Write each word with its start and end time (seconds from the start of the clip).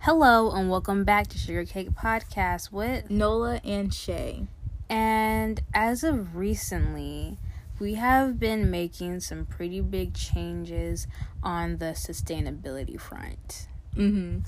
Hello 0.00 0.50
and 0.50 0.68
welcome 0.68 1.04
back 1.04 1.28
to 1.28 1.38
Sugar 1.38 1.64
Cake 1.64 1.92
Podcast 1.92 2.70
with 2.70 3.10
Nola 3.10 3.62
and 3.64 3.94
Shay. 3.94 4.48
And 4.90 5.62
as 5.72 6.04
of 6.04 6.36
recently, 6.36 7.38
we 7.78 7.94
have 7.94 8.38
been 8.38 8.70
making 8.70 9.20
some 9.20 9.46
pretty 9.46 9.80
big 9.80 10.12
changes 10.12 11.06
on 11.42 11.78
the 11.78 11.92
sustainability 11.92 13.00
front. 13.00 13.68
Mm-hmm. 13.96 14.40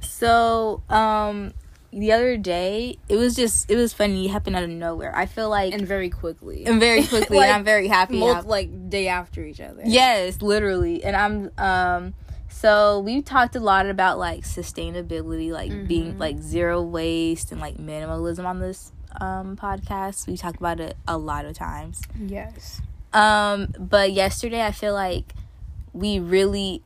So, 0.00 0.84
um, 0.88 1.54
the 1.92 2.12
other 2.12 2.36
day, 2.36 2.98
it 3.08 3.16
was 3.16 3.34
just 3.34 3.70
it 3.70 3.76
was 3.76 3.92
funny. 3.92 4.26
It 4.26 4.30
happened 4.30 4.56
out 4.56 4.62
of 4.62 4.70
nowhere. 4.70 5.14
I 5.16 5.26
feel 5.26 5.48
like 5.48 5.72
And 5.72 5.86
very 5.86 6.08
quickly. 6.10 6.64
and 6.66 6.78
very 6.80 7.04
quickly, 7.04 7.36
Like, 7.38 7.48
and 7.48 7.56
I'm 7.56 7.64
very 7.64 7.88
happy. 7.88 8.18
Like 8.18 8.88
day 8.90 9.08
after 9.08 9.42
each 9.44 9.60
other. 9.60 9.82
Yes, 9.84 10.40
literally. 10.42 11.02
And 11.04 11.16
I'm 11.16 11.50
um 11.58 12.14
so 12.48 13.00
we 13.00 13.22
talked 13.22 13.56
a 13.56 13.60
lot 13.60 13.86
about 13.86 14.18
like 14.18 14.42
sustainability, 14.42 15.50
like 15.50 15.86
being 15.88 16.18
like 16.18 16.38
zero 16.40 16.82
waste 16.82 17.52
and 17.52 17.60
like 17.60 17.76
minimalism 17.76 18.44
on 18.44 18.60
this 18.60 18.92
um 19.20 19.56
podcast. 19.56 20.26
We 20.26 20.36
talked 20.36 20.58
about 20.58 20.78
it 20.80 20.96
a 21.08 21.18
lot 21.18 21.44
of 21.44 21.54
times. 21.54 22.00
Yes. 22.18 22.80
Um 23.12 23.74
but 23.78 24.12
yesterday 24.12 24.62
I 24.64 24.70
feel 24.70 24.94
like 24.94 25.34
we 25.92 26.20
really 26.20 26.82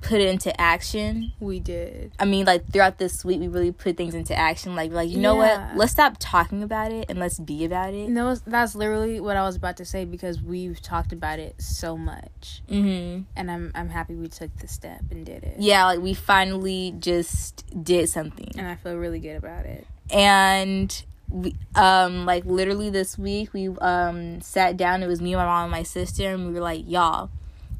put 0.00 0.20
it 0.20 0.28
into 0.28 0.58
action. 0.60 1.32
We 1.40 1.58
did. 1.60 2.12
I 2.20 2.24
mean 2.24 2.46
like 2.46 2.70
throughout 2.72 2.98
this 2.98 3.24
week 3.24 3.40
we 3.40 3.48
really 3.48 3.72
put 3.72 3.96
things 3.96 4.14
into 4.14 4.34
action 4.36 4.76
like 4.76 4.92
like 4.92 5.10
you 5.10 5.18
know 5.18 5.42
Yeah. 5.42 5.68
what? 5.70 5.76
Let's 5.76 5.92
stop 5.92 6.16
talking 6.20 6.62
about 6.62 6.92
it 6.92 7.06
and 7.08 7.18
let's 7.18 7.38
be 7.38 7.64
about 7.64 7.94
it. 7.94 8.08
No, 8.08 8.34
that's 8.46 8.74
literally 8.76 9.18
what 9.20 9.36
I 9.36 9.42
was 9.42 9.56
about 9.56 9.76
to 9.78 9.84
say 9.84 10.04
because 10.04 10.40
we've 10.40 10.80
talked 10.80 11.12
about 11.12 11.38
it 11.40 11.60
so 11.60 11.96
much, 11.96 12.62
Mhm. 12.70 13.24
and 13.36 13.50
I'm 13.50 13.72
I'm 13.74 13.88
happy 13.88 14.14
we 14.14 14.28
took 14.28 14.56
the 14.58 14.68
step 14.68 15.00
and 15.10 15.26
did 15.26 15.42
it. 15.42 15.56
Yeah, 15.58 15.84
like 15.86 16.00
we 16.00 16.14
finally 16.14 16.94
just 16.98 17.64
did 17.84 18.08
something. 18.08 18.50
and 18.56 18.66
I 18.68 18.76
feel 18.76 18.96
really 18.96 19.18
good 19.20 19.36
about 19.36 19.66
it. 19.66 19.86
and 20.10 21.04
we 21.30 21.54
um 21.74 22.24
like 22.24 22.44
literally 22.46 22.88
this 22.88 23.18
week 23.18 23.52
we 23.52 23.68
um 23.68 24.40
sat 24.40 24.76
down 24.78 25.02
it 25.02 25.06
was 25.06 25.20
me 25.20 25.34
my 25.34 25.44
mom 25.44 25.64
and 25.64 25.70
my 25.72 25.82
sister 25.82 26.32
and 26.32 26.46
we 26.46 26.52
were 26.54 26.60
like 26.60 26.82
y'all 26.88 27.28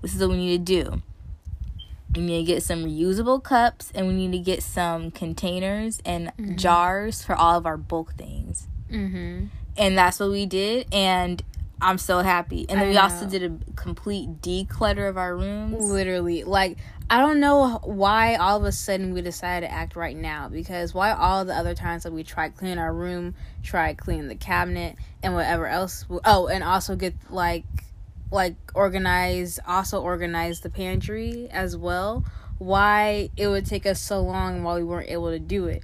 this 0.03 0.15
is 0.15 0.21
what 0.21 0.29
we 0.29 0.37
need 0.37 0.67
to 0.67 0.83
do 0.83 1.03
we 2.15 2.23
need 2.23 2.47
to 2.47 2.53
get 2.53 2.63
some 2.63 2.85
reusable 2.85 3.43
cups 3.43 3.93
and 3.95 4.07
we 4.09 4.15
need 4.15 4.33
to 4.33 4.39
get 4.39 4.63
some 4.63 5.11
containers 5.11 6.01
and 6.05 6.33
jars 6.57 7.23
for 7.23 7.35
all 7.35 7.59
of 7.59 7.67
our 7.67 7.77
bulk 7.77 8.15
things. 8.15 8.67
Mm-hmm. 8.91 9.47
and 9.77 9.99
that's 9.99 10.19
what 10.19 10.31
we 10.31 10.47
did 10.47 10.87
and 10.93 11.43
i'm 11.81 11.99
so 11.99 12.21
happy. 12.21 12.67
And 12.69 12.81
then 12.81 12.89
I 12.89 12.91
we 12.91 12.97
also 12.97 13.27
did 13.27 13.43
a 13.43 13.73
complete 13.75 14.41
declutter 14.43 15.09
of 15.09 15.17
our 15.17 15.37
rooms. 15.37 15.91
Literally, 15.91 16.45
like 16.45 16.79
I 17.11 17.21
don't 17.21 17.41
know 17.41 17.81
why 17.85 18.37
all 18.37 18.59
of 18.59 18.65
a 18.65 18.73
sudden 18.73 19.15
we 19.15 19.23
decided 19.23 19.67
to 19.67 19.73
act 19.73 19.97
right 19.97 20.17
now 20.17 20.49
because 20.49 20.93
why 20.93 21.13
all 21.13 21.45
the 21.45 21.55
other 21.55 21.75
times 21.75 22.03
that 22.03 22.13
we 22.13 22.23
tried 22.23 22.57
cleaning 22.57 22.79
our 22.79 22.93
room, 22.93 23.35
tried 23.63 23.97
cleaning 23.97 24.29
the 24.29 24.35
cabinet 24.35 24.97
and 25.23 25.35
whatever 25.35 25.67
else. 25.67 26.05
Oh, 26.25 26.49
and 26.49 26.63
also 26.63 26.97
get 26.97 27.15
like 27.31 27.65
like 28.31 28.55
organize 28.75 29.59
also 29.67 30.01
organize 30.03 30.61
the 30.61 30.71
pantry 30.71 31.49
as 31.51 31.77
well. 31.77 32.25
Why 32.59 33.31
it 33.37 33.49
would 33.49 33.67
take 33.67 33.87
us 33.87 34.01
so 34.01 34.21
long 34.21 34.63
while 34.63 34.77
we 34.77 34.85
weren't 34.85 35.09
able 35.11 35.31
to 35.31 35.39
do 35.39 35.67
it 35.67 35.83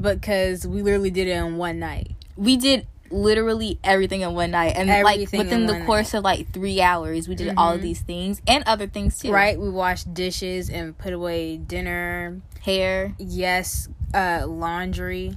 because 0.00 0.66
we 0.66 0.80
literally 0.82 1.10
did 1.10 1.28
it 1.28 1.32
in 1.32 1.56
one 1.56 1.78
night. 1.78 2.12
we 2.36 2.56
did 2.56 2.86
literally 3.10 3.78
everything 3.84 4.22
in 4.22 4.32
one 4.32 4.52
night 4.52 4.72
and 4.74 4.88
Everything 4.88 5.40
like 5.40 5.44
within 5.44 5.66
the 5.66 5.84
course 5.84 6.14
of 6.14 6.24
like 6.24 6.50
three 6.50 6.80
hours 6.80 7.28
we 7.28 7.34
did 7.34 7.52
all 7.58 7.74
of 7.74 7.82
these 7.82 8.00
things 8.00 8.40
and 8.46 8.64
other 8.66 8.86
things 8.86 9.18
too 9.18 9.30
Right? 9.30 9.60
We 9.60 9.68
washed 9.68 10.14
dishes 10.14 10.70
and 10.70 10.96
put 10.96 11.12
away 11.12 11.58
dinner. 11.58 12.40
hair 12.62 13.14
yes 13.18 13.88
uh 14.14 14.44
laundry 14.46 15.36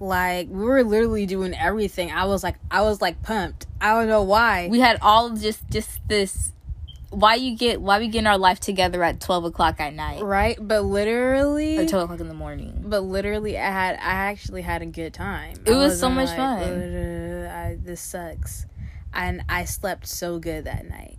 like 0.00 0.48
we 0.48 0.64
were 0.64 0.82
literally 0.82 1.26
doing 1.26 1.54
everything. 1.54 2.10
I 2.10 2.24
was 2.24 2.42
like 2.42 2.56
i 2.70 2.80
was 2.82 3.00
like 3.00 3.22
pumped. 3.22 3.66
I 3.80 3.92
don't 3.92 4.08
know 4.08 4.22
why. 4.22 4.68
We 4.68 4.80
had 4.80 4.98
all 5.02 5.30
just 5.30 5.68
just 5.70 6.00
this 6.08 6.52
why 7.10 7.34
you 7.34 7.56
get 7.56 7.80
why 7.80 7.98
we 7.98 8.08
getting 8.08 8.26
our 8.26 8.38
life 8.38 8.60
together 8.60 9.02
at 9.02 9.20
12 9.20 9.44
o'clock 9.44 9.80
at 9.80 9.94
night? 9.94 10.22
Right? 10.22 10.56
But 10.60 10.82
literally 10.82 11.78
or 11.78 11.86
12 11.86 12.04
o'clock 12.04 12.20
in 12.20 12.28
the 12.28 12.34
morning. 12.34 12.82
But 12.86 13.00
literally 13.00 13.58
i 13.58 13.70
had 13.70 13.96
i 13.96 14.30
actually 14.30 14.62
had 14.62 14.80
a 14.82 14.86
good 14.86 15.12
time. 15.12 15.56
It 15.66 15.72
I 15.72 15.76
was 15.76 16.00
so 16.00 16.08
much 16.08 16.28
like, 16.28 16.36
fun. 16.36 16.62
"Ugh, 16.62 17.50
I, 17.50 17.78
this 17.80 18.00
sucks. 18.00 18.66
And 19.12 19.42
i 19.48 19.64
slept 19.64 20.06
so 20.06 20.38
good 20.38 20.64
that 20.64 20.88
night. 20.88 21.18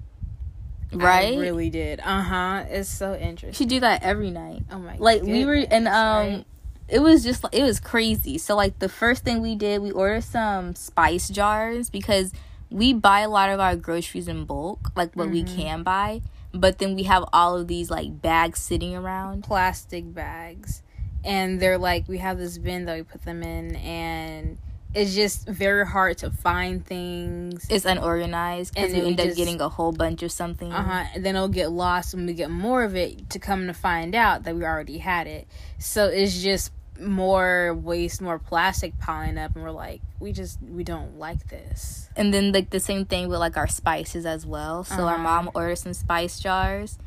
Right? 0.93 1.37
I 1.37 1.39
really 1.39 1.69
did. 1.69 2.01
Uh-huh. 2.03 2.65
It's 2.67 2.89
so 2.89 3.15
interesting. 3.15 3.53
She 3.53 3.65
do 3.65 3.79
that 3.81 4.03
every 4.03 4.31
night. 4.31 4.63
Oh 4.71 4.79
my 4.79 4.93
god. 4.93 4.99
like 4.99 5.21
we 5.21 5.45
were 5.45 5.53
and 5.69 5.87
um 5.87 6.27
right? 6.27 6.45
It 6.91 6.99
was 6.99 7.23
just 7.23 7.45
it 7.51 7.63
was 7.63 7.79
crazy. 7.79 8.37
So 8.37 8.55
like 8.55 8.79
the 8.79 8.89
first 8.89 9.23
thing 9.23 9.41
we 9.41 9.55
did 9.55 9.81
we 9.81 9.91
ordered 9.91 10.23
some 10.23 10.75
spice 10.75 11.29
jars 11.29 11.89
because 11.89 12.33
we 12.69 12.93
buy 12.93 13.21
a 13.21 13.29
lot 13.29 13.49
of 13.49 13.59
our 13.59 13.75
groceries 13.75 14.27
in 14.27 14.45
bulk 14.45 14.91
like 14.95 15.13
what 15.15 15.29
we 15.29 15.43
can 15.43 15.83
buy 15.83 16.21
but 16.53 16.79
then 16.79 16.95
we 16.95 17.03
have 17.03 17.25
all 17.31 17.57
of 17.57 17.67
these 17.67 17.89
like 17.89 18.21
bags 18.21 18.59
sitting 18.59 18.95
around. 18.95 19.43
Plastic 19.43 20.13
bags. 20.13 20.83
And 21.23 21.59
they're 21.59 21.77
like 21.77 22.07
we 22.07 22.17
have 22.17 22.37
this 22.37 22.57
bin 22.57 22.85
that 22.85 22.95
we 22.95 23.03
put 23.03 23.23
them 23.23 23.43
in 23.43 23.75
and 23.77 24.57
it's 24.93 25.15
just 25.15 25.47
very 25.47 25.85
hard 25.85 26.17
to 26.17 26.31
find 26.31 26.85
things. 26.85 27.65
It's 27.69 27.85
unorganized 27.85 28.73
because 28.73 28.91
And 28.91 28.93
we 28.93 28.99
then 28.99 29.15
we 29.15 29.23
end 29.23 29.31
up 29.31 29.37
getting 29.37 29.61
a 29.61 29.69
whole 29.69 29.93
bunch 29.93 30.23
of 30.23 30.31
something. 30.31 30.71
Uh-huh. 30.71 31.05
And 31.13 31.25
then 31.25 31.35
it'll 31.35 31.47
get 31.47 31.71
lost 31.71 32.13
when 32.13 32.25
we 32.25 32.33
get 32.33 32.49
more 32.49 32.83
of 32.83 32.95
it 32.95 33.29
to 33.29 33.39
come 33.39 33.67
to 33.67 33.73
find 33.73 34.13
out 34.15 34.43
that 34.43 34.55
we 34.55 34.65
already 34.65 34.97
had 34.97 35.27
it. 35.27 35.47
So 35.79 36.07
it's 36.07 36.41
just 36.41 36.71
more 37.01 37.73
waste 37.73 38.21
more 38.21 38.39
plastic 38.39 38.97
piling 38.99 39.37
up 39.37 39.55
and 39.55 39.63
we're 39.63 39.71
like 39.71 40.01
we 40.19 40.31
just 40.31 40.59
we 40.61 40.83
don't 40.83 41.17
like 41.17 41.47
this. 41.49 42.09
And 42.15 42.33
then 42.33 42.51
like 42.51 42.69
the 42.69 42.79
same 42.79 43.05
thing 43.05 43.27
with 43.27 43.39
like 43.39 43.57
our 43.57 43.67
spices 43.67 44.25
as 44.25 44.45
well. 44.45 44.83
So 44.83 45.03
our 45.07 45.15
Uh-huh. 45.15 45.23
mom 45.23 45.51
ordered 45.55 45.77
some 45.77 45.93
spice 45.93 46.39
jars 46.39 46.99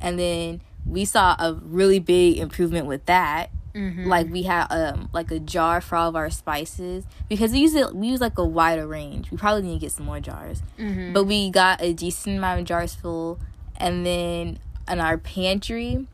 and 0.00 0.18
then 0.18 0.62
we 0.86 1.04
saw 1.04 1.36
a 1.38 1.54
really 1.54 1.98
big 1.98 2.38
improvement 2.38 2.86
with 2.86 3.04
that. 3.06 3.50
Mm-hmm. 3.74 4.04
like 4.06 4.28
we 4.30 4.42
had 4.42 4.66
um 4.70 5.08
like 5.14 5.30
a 5.30 5.38
jar 5.38 5.80
for 5.80 5.96
all 5.96 6.10
of 6.10 6.16
our 6.16 6.28
spices. 6.28 7.04
Because 7.28 7.52
we 7.52 7.60
use 7.60 7.74
it 7.74 7.94
we 7.94 8.08
use 8.08 8.20
like 8.20 8.36
a 8.38 8.44
wider 8.44 8.86
range. 8.86 9.30
We 9.30 9.38
probably 9.38 9.62
need 9.62 9.74
to 9.74 9.78
get 9.80 9.92
some 9.92 10.04
more 10.06 10.20
jars. 10.20 10.62
Mm-hmm. 10.78 11.12
but 11.14 11.24
we 11.24 11.50
got 11.50 11.80
a 11.80 11.92
decent 11.94 12.36
amount 12.38 12.60
of 12.60 12.66
jars 12.66 12.94
full. 12.94 13.38
And 13.78 14.04
then 14.04 14.58
in 14.90 15.00
our 15.00 15.16
pantry 15.16 16.06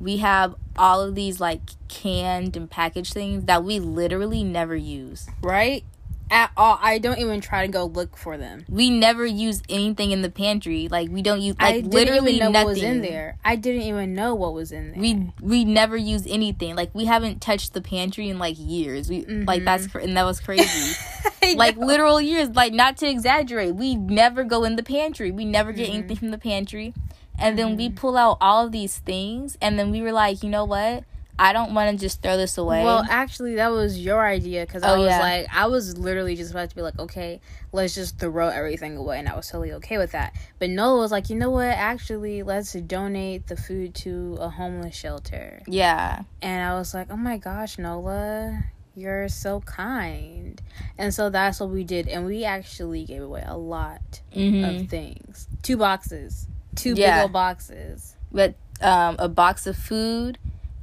we 0.00 0.18
have 0.18 0.54
all 0.76 1.00
of 1.00 1.14
these 1.14 1.40
like 1.40 1.60
canned 1.88 2.56
and 2.56 2.70
packaged 2.70 3.12
things 3.12 3.44
that 3.44 3.64
we 3.64 3.78
literally 3.80 4.44
never 4.44 4.76
use. 4.76 5.26
Right? 5.42 5.84
At 6.28 6.50
all. 6.56 6.76
I 6.82 6.98
don't 6.98 7.18
even 7.20 7.40
try 7.40 7.64
to 7.64 7.72
go 7.72 7.84
look 7.84 8.16
for 8.16 8.36
them. 8.36 8.64
We 8.68 8.90
never 8.90 9.24
use 9.24 9.62
anything 9.68 10.10
in 10.10 10.22
the 10.22 10.28
pantry. 10.28 10.88
Like 10.88 11.08
we 11.08 11.22
don't 11.22 11.40
use 11.40 11.54
i 11.60 11.66
like 11.70 11.74
didn't 11.84 11.94
literally 11.94 12.32
even 12.34 12.46
know 12.46 12.50
nothing 12.50 12.64
what 12.66 12.74
was 12.74 12.82
in 12.82 13.00
there. 13.00 13.38
I 13.44 13.54
didn't 13.54 13.82
even 13.82 14.12
know 14.14 14.34
what 14.34 14.52
was 14.52 14.72
in 14.72 14.90
there. 14.90 15.00
we 15.00 15.30
we 15.40 15.64
never 15.64 15.96
use 15.96 16.26
anything. 16.26 16.74
Like 16.74 16.90
we 16.94 17.04
haven't 17.04 17.40
touched 17.40 17.74
the 17.74 17.80
pantry 17.80 18.28
in 18.28 18.40
like 18.40 18.56
years. 18.58 19.08
We 19.08 19.24
like 19.24 19.64
that's 19.64 19.86
cr- 19.86 20.00
and 20.00 20.16
that 20.16 20.24
was 20.24 20.40
crazy. 20.40 20.94
Like 21.54 21.76
know. 21.76 21.86
literal 21.86 22.20
years. 22.20 22.48
Like 22.50 22.72
not 22.72 22.96
to 22.98 23.08
exaggerate. 23.08 23.76
We 23.76 23.94
never 23.94 24.42
go 24.42 24.64
in 24.64 24.74
the 24.74 24.82
pantry. 24.82 25.30
We 25.30 25.44
never 25.44 25.70
get 25.70 25.86
Mm-hmm. 25.88 25.96
anything 25.98 26.16
from 26.16 26.30
the 26.32 26.38
pantry 26.38 26.92
and 27.38 27.58
then 27.58 27.76
we 27.76 27.88
pull 27.90 28.16
out 28.16 28.38
all 28.40 28.66
of 28.66 28.72
these 28.72 28.98
things 28.98 29.56
and 29.60 29.78
then 29.78 29.90
we 29.90 30.00
were 30.02 30.12
like 30.12 30.42
you 30.42 30.48
know 30.50 30.64
what? 30.64 31.04
I 31.38 31.52
don't 31.52 31.74
want 31.74 31.90
to 31.90 32.02
just 32.02 32.22
throw 32.22 32.38
this 32.38 32.56
away. 32.56 32.82
Well, 32.82 33.04
actually, 33.10 33.56
that 33.56 33.70
was 33.70 33.98
your 34.02 34.24
idea 34.26 34.64
because 34.64 34.82
I 34.82 34.92
Oh, 34.92 34.96
was 34.96 35.06
yeah. 35.08 35.20
like, 35.20 35.46
I 35.52 35.66
was 35.66 35.98
literally 35.98 36.34
just 36.34 36.50
about 36.50 36.70
to 36.70 36.74
be 36.74 36.80
like, 36.80 36.98
okay, 36.98 37.42
let's 37.72 37.94
just 37.94 38.18
throw 38.18 38.48
everything 38.48 38.96
away, 38.96 39.18
and 39.18 39.28
I 39.28 39.36
was 39.36 39.46
totally 39.48 39.72
okay 39.74 39.98
with 39.98 40.12
that. 40.12 40.34
But 40.58 40.70
Nola 40.70 40.98
was 40.98 41.12
like, 41.12 41.28
you 41.28 41.36
know 41.36 41.50
what? 41.50 41.66
Actually, 41.66 42.42
let's 42.42 42.72
donate 42.72 43.48
the 43.48 43.56
food 43.56 43.94
to 43.96 44.38
a 44.40 44.48
homeless 44.48 44.96
shelter, 44.96 45.60
yeah. 45.66 46.22
And 46.40 46.64
I 46.64 46.72
was 46.78 46.94
like, 46.94 47.08
oh 47.10 47.18
my 47.18 47.36
gosh, 47.36 47.76
Nola, 47.76 48.64
you're 48.94 49.28
so 49.28 49.60
kind, 49.60 50.58
and 50.96 51.12
so 51.12 51.28
that's 51.28 51.60
what 51.60 51.68
we 51.68 51.84
did, 51.84 52.08
and 52.08 52.24
we 52.24 52.44
actually 52.44 53.04
gave 53.04 53.20
away 53.20 53.44
a 53.46 53.58
lot 53.58 54.22
hmm 54.32 54.64
of 54.64 54.88
things, 54.88 55.48
two 55.62 55.76
boxes, 55.76 56.48
two 56.76 56.94
Yeah. 56.96 57.16
big 57.16 57.22
old 57.24 57.32
boxes. 57.32 58.16
but 58.30 58.54
um 58.80 59.16
a 59.18 59.28
box 59.28 59.66
of 59.66 59.76
food 59.76 60.38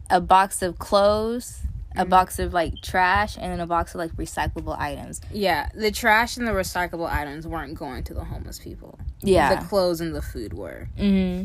a 0.10 0.20
box 0.20 0.62
of 0.62 0.78
clothes 0.80 1.60
Mm-hmm. 1.94 2.02
a 2.02 2.06
box 2.06 2.40
of 2.40 2.54
like 2.56 2.74
trash 2.82 3.38
and 3.38 3.52
then 3.52 3.60
a 3.60 3.68
box 3.68 3.94
of 3.94 4.00
like 4.00 4.12
recyclable 4.14 4.76
items 4.80 5.22
Yeah, 5.32 5.70
the 5.76 5.92
trash 5.92 6.38
and 6.38 6.48
the 6.48 6.52
recyclable 6.52 7.08
items 7.08 7.46
weren't 7.46 7.76
going 7.76 8.04
to 8.06 8.16
the 8.16 8.24
homeless 8.24 8.58
people. 8.58 8.98
yeah 9.22 9.54
the 9.62 9.68
clothes 9.68 10.02
and 10.02 10.16
the 10.16 10.22
food 10.24 10.54
were. 10.54 10.90
hmm 10.98 11.44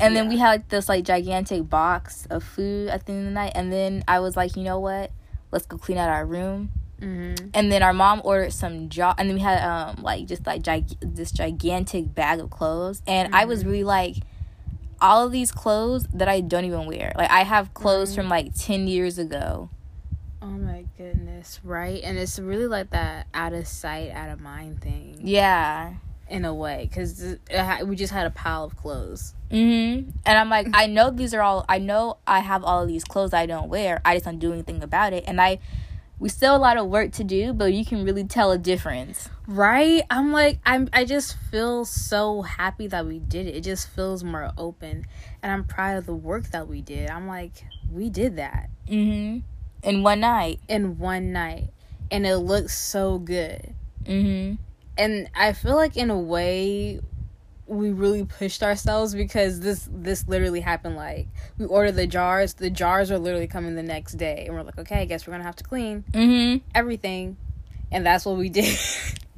And 0.00 0.16
then 0.16 0.28
we 0.30 0.38
had 0.38 0.48
like 0.48 0.68
this 0.70 0.88
like 0.88 1.04
gigantic 1.04 1.68
box 1.68 2.26
of 2.30 2.42
food 2.42 2.88
at 2.88 3.04
the 3.04 3.12
end 3.12 3.20
of 3.20 3.24
the 3.26 3.30
night. 3.32 3.52
And 3.54 3.70
then 3.70 4.04
I 4.08 4.20
was 4.20 4.38
like, 4.38 4.56
you 4.56 4.62
know 4.62 4.80
what? 4.80 5.10
Let's 5.52 5.66
go 5.66 5.76
clean 5.76 5.98
out 5.98 6.08
our 6.08 6.24
room. 6.24 6.70
Mm-hmm. 7.00 7.48
and 7.52 7.72
then 7.72 7.82
our 7.82 7.92
mom 7.92 8.22
ordered 8.24 8.52
some 8.52 8.88
jar 8.88 9.14
and 9.18 9.28
then 9.28 9.36
we 9.36 9.42
had 9.42 9.60
um 9.62 10.02
like 10.02 10.26
just 10.26 10.46
like 10.46 10.62
gig- 10.62 10.96
this 11.00 11.32
gigantic 11.32 12.14
bag 12.14 12.40
of 12.40 12.50
clothes. 12.50 13.02
And 13.06 13.34
i 13.34 13.44
was 13.44 13.64
really 13.64 13.84
like 13.84 14.16
all 15.00 15.26
of 15.26 15.32
these 15.32 15.50
clothes 15.52 16.06
that 16.14 16.28
i 16.28 16.40
don't 16.40 16.64
even 16.64 16.86
wear. 16.86 17.12
Like 17.16 17.30
i 17.30 17.42
have 17.42 17.74
clothes 17.74 18.14
from 18.14 18.28
like 18.28 18.54
10 18.54 18.86
years 18.86 19.18
ago. 19.18 19.70
Oh 20.40 20.46
my 20.46 20.84
goodness, 20.96 21.58
right? 21.64 22.00
And 22.04 22.18
it's 22.18 22.38
really 22.38 22.66
like 22.66 22.90
that 22.90 23.26
out 23.34 23.52
of 23.54 23.66
sight, 23.66 24.10
out 24.10 24.30
of 24.30 24.40
mind 24.40 24.80
thing. 24.82 25.18
Yeah. 25.22 25.94
In 26.28 26.44
a 26.44 26.54
way, 26.54 26.86
because 26.88 27.38
we 27.84 27.96
just 27.96 28.12
had 28.12 28.26
a 28.26 28.30
pile 28.30 28.64
of 28.64 28.76
clothes. 28.76 29.34
mm-hmm. 29.50 30.10
And 30.24 30.38
i'm 30.38 30.48
like 30.48 30.68
i 30.72 30.86
know 30.86 31.10
these 31.10 31.34
are 31.34 31.42
all 31.42 31.66
i 31.68 31.78
know 31.78 32.16
i 32.26 32.40
have 32.40 32.64
all 32.64 32.82
of 32.82 32.88
these 32.88 33.04
clothes 33.04 33.34
i 33.34 33.44
don't 33.46 33.68
wear. 33.68 34.00
I 34.04 34.14
just 34.14 34.24
don't 34.24 34.38
do 34.38 34.52
anything 34.52 34.82
about 34.82 35.12
it. 35.12 35.24
And 35.26 35.40
i 35.40 35.58
we 36.18 36.28
still 36.28 36.52
have 36.52 36.60
a 36.60 36.62
lot 36.62 36.76
of 36.76 36.86
work 36.86 37.12
to 37.12 37.24
do 37.24 37.52
but 37.52 37.72
you 37.72 37.84
can 37.84 38.04
really 38.04 38.24
tell 38.24 38.52
a 38.52 38.58
difference 38.58 39.28
Right? 39.46 40.02
I'm 40.08 40.32
like 40.32 40.58
I'm 40.64 40.88
I 40.92 41.04
just 41.04 41.36
feel 41.36 41.84
so 41.84 42.42
happy 42.42 42.86
that 42.86 43.06
we 43.06 43.18
did 43.18 43.46
it. 43.46 43.56
It 43.56 43.60
just 43.60 43.88
feels 43.90 44.24
more 44.24 44.50
open 44.56 45.04
and 45.42 45.52
I'm 45.52 45.64
proud 45.64 45.98
of 45.98 46.06
the 46.06 46.14
work 46.14 46.50
that 46.50 46.66
we 46.66 46.80
did. 46.80 47.10
I'm 47.10 47.26
like 47.26 47.64
we 47.92 48.08
did 48.08 48.36
that 48.36 48.70
mm-hmm 48.88 49.40
in 49.82 50.02
one 50.02 50.20
night 50.20 50.60
in 50.66 50.98
one 50.98 51.32
night 51.32 51.68
and 52.10 52.26
it 52.26 52.38
looks 52.38 52.76
so 52.76 53.18
good. 53.18 53.74
mm-hmm 54.04 54.54
And 54.96 55.28
I 55.34 55.52
feel 55.52 55.76
like 55.76 55.98
in 55.98 56.08
a 56.08 56.18
way 56.18 57.00
we 57.66 57.90
really 57.92 58.24
pushed 58.24 58.62
ourselves 58.62 59.14
because 59.14 59.60
this 59.60 59.88
this 59.90 60.26
literally 60.28 60.60
happened 60.60 60.96
like 60.96 61.28
we 61.58 61.64
ordered 61.66 61.92
the 61.92 62.06
jars, 62.06 62.54
the 62.54 62.70
jars 62.70 63.10
are 63.10 63.18
literally 63.18 63.46
coming 63.46 63.74
the 63.74 63.82
next 63.82 64.14
day 64.14 64.44
and 64.46 64.54
we're 64.54 64.62
like, 64.62 64.78
"Okay, 64.78 65.00
I 65.00 65.04
guess 65.06 65.26
we're 65.26 65.36
to 65.36 65.42
have 65.42 65.56
to 65.56 65.64
clean 65.64 66.04
mm-hmm 66.12 66.58
everything." 66.74 67.36
And 67.90 68.04
that's 68.04 68.24
what 68.26 68.36
we 68.36 68.48
did. 68.48 68.78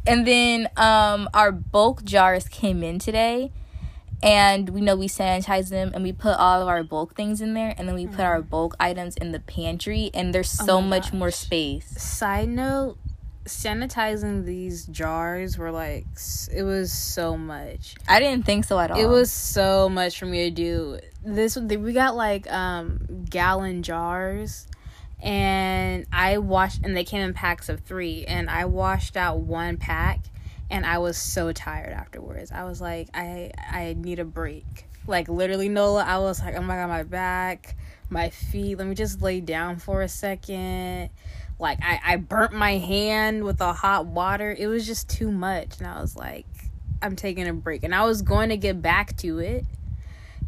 And 0.08 0.24
then 0.24 0.68
um 0.76 1.28
our 1.34 1.50
bulk 1.50 2.04
jars 2.04 2.46
came 2.48 2.84
in 2.84 3.00
today 3.00 3.50
and 4.22 4.68
we 4.70 4.80
know 4.80 4.94
we 4.96 5.08
sanitize 5.08 5.68
them 5.68 5.90
and 5.94 6.02
we 6.04 6.12
put 6.12 6.36
all 6.38 6.62
of 6.62 6.68
our 6.68 6.82
bulk 6.84 7.14
things 7.16 7.40
in 7.40 7.54
there 7.54 7.74
and 7.76 7.88
then 7.88 7.94
we 7.96 8.06
put 8.06 8.20
our 8.20 8.40
bulk 8.40 8.74
items 8.80 9.16
in 9.16 9.32
the 9.32 9.40
pantry 9.40 10.10
and 10.14 10.32
there's 10.32 10.48
so 10.50 10.64
Mm-hmm. 10.64 10.70
Oh 10.76 10.80
much 10.82 11.12
more 11.12 11.30
space. 11.32 11.86
Side 12.00 12.48
note, 12.48 12.98
sanitizing 13.46 14.44
these 14.44 14.86
jars 14.86 15.56
were 15.56 15.70
like 15.70 16.06
it 16.52 16.62
was 16.62 16.92
so 16.92 17.36
much. 17.36 17.94
I 18.08 18.20
didn't 18.20 18.44
think 18.44 18.64
so 18.64 18.78
at 18.78 18.90
all. 18.90 18.98
It 18.98 19.06
was 19.06 19.30
so 19.30 19.88
much 19.88 20.18
for 20.18 20.26
me 20.26 20.48
to 20.48 20.50
do. 20.50 20.98
This 21.24 21.56
we 21.56 21.92
got 21.92 22.14
like 22.14 22.50
um 22.52 23.24
gallon 23.28 23.82
jars 23.82 24.66
and 25.22 26.06
I 26.12 26.38
washed 26.38 26.82
and 26.84 26.96
they 26.96 27.04
came 27.04 27.22
in 27.22 27.34
packs 27.34 27.68
of 27.68 27.80
3 27.80 28.26
and 28.26 28.50
I 28.50 28.66
washed 28.66 29.16
out 29.16 29.38
one 29.38 29.76
pack 29.76 30.20
and 30.70 30.84
I 30.84 30.98
was 30.98 31.16
so 31.16 31.52
tired 31.52 31.92
afterwards. 31.92 32.52
I 32.52 32.64
was 32.64 32.80
like 32.80 33.08
I 33.14 33.52
I 33.58 33.96
need 33.98 34.18
a 34.18 34.24
break. 34.24 34.86
Like 35.06 35.28
literally 35.28 35.68
Nola, 35.68 36.04
I 36.04 36.18
was 36.18 36.40
like, 36.40 36.56
"Oh 36.56 36.62
my 36.62 36.74
god, 36.74 36.88
my 36.88 37.04
back, 37.04 37.76
my 38.10 38.30
feet. 38.30 38.76
Let 38.76 38.88
me 38.88 38.94
just 38.96 39.22
lay 39.22 39.40
down 39.40 39.76
for 39.76 40.02
a 40.02 40.08
second. 40.08 41.10
Like 41.58 41.78
I 41.82 42.00
I 42.04 42.16
burnt 42.16 42.52
my 42.52 42.78
hand 42.78 43.44
with 43.44 43.58
the 43.58 43.72
hot 43.72 44.06
water. 44.06 44.54
It 44.56 44.66
was 44.66 44.86
just 44.86 45.08
too 45.08 45.30
much 45.30 45.78
and 45.78 45.86
I 45.86 46.00
was 46.00 46.16
like 46.16 46.46
I'm 47.02 47.16
taking 47.16 47.46
a 47.48 47.52
break. 47.52 47.82
And 47.82 47.94
I 47.94 48.04
was 48.04 48.22
going 48.22 48.48
to 48.48 48.56
get 48.56 48.80
back 48.80 49.16
to 49.18 49.38
it. 49.38 49.64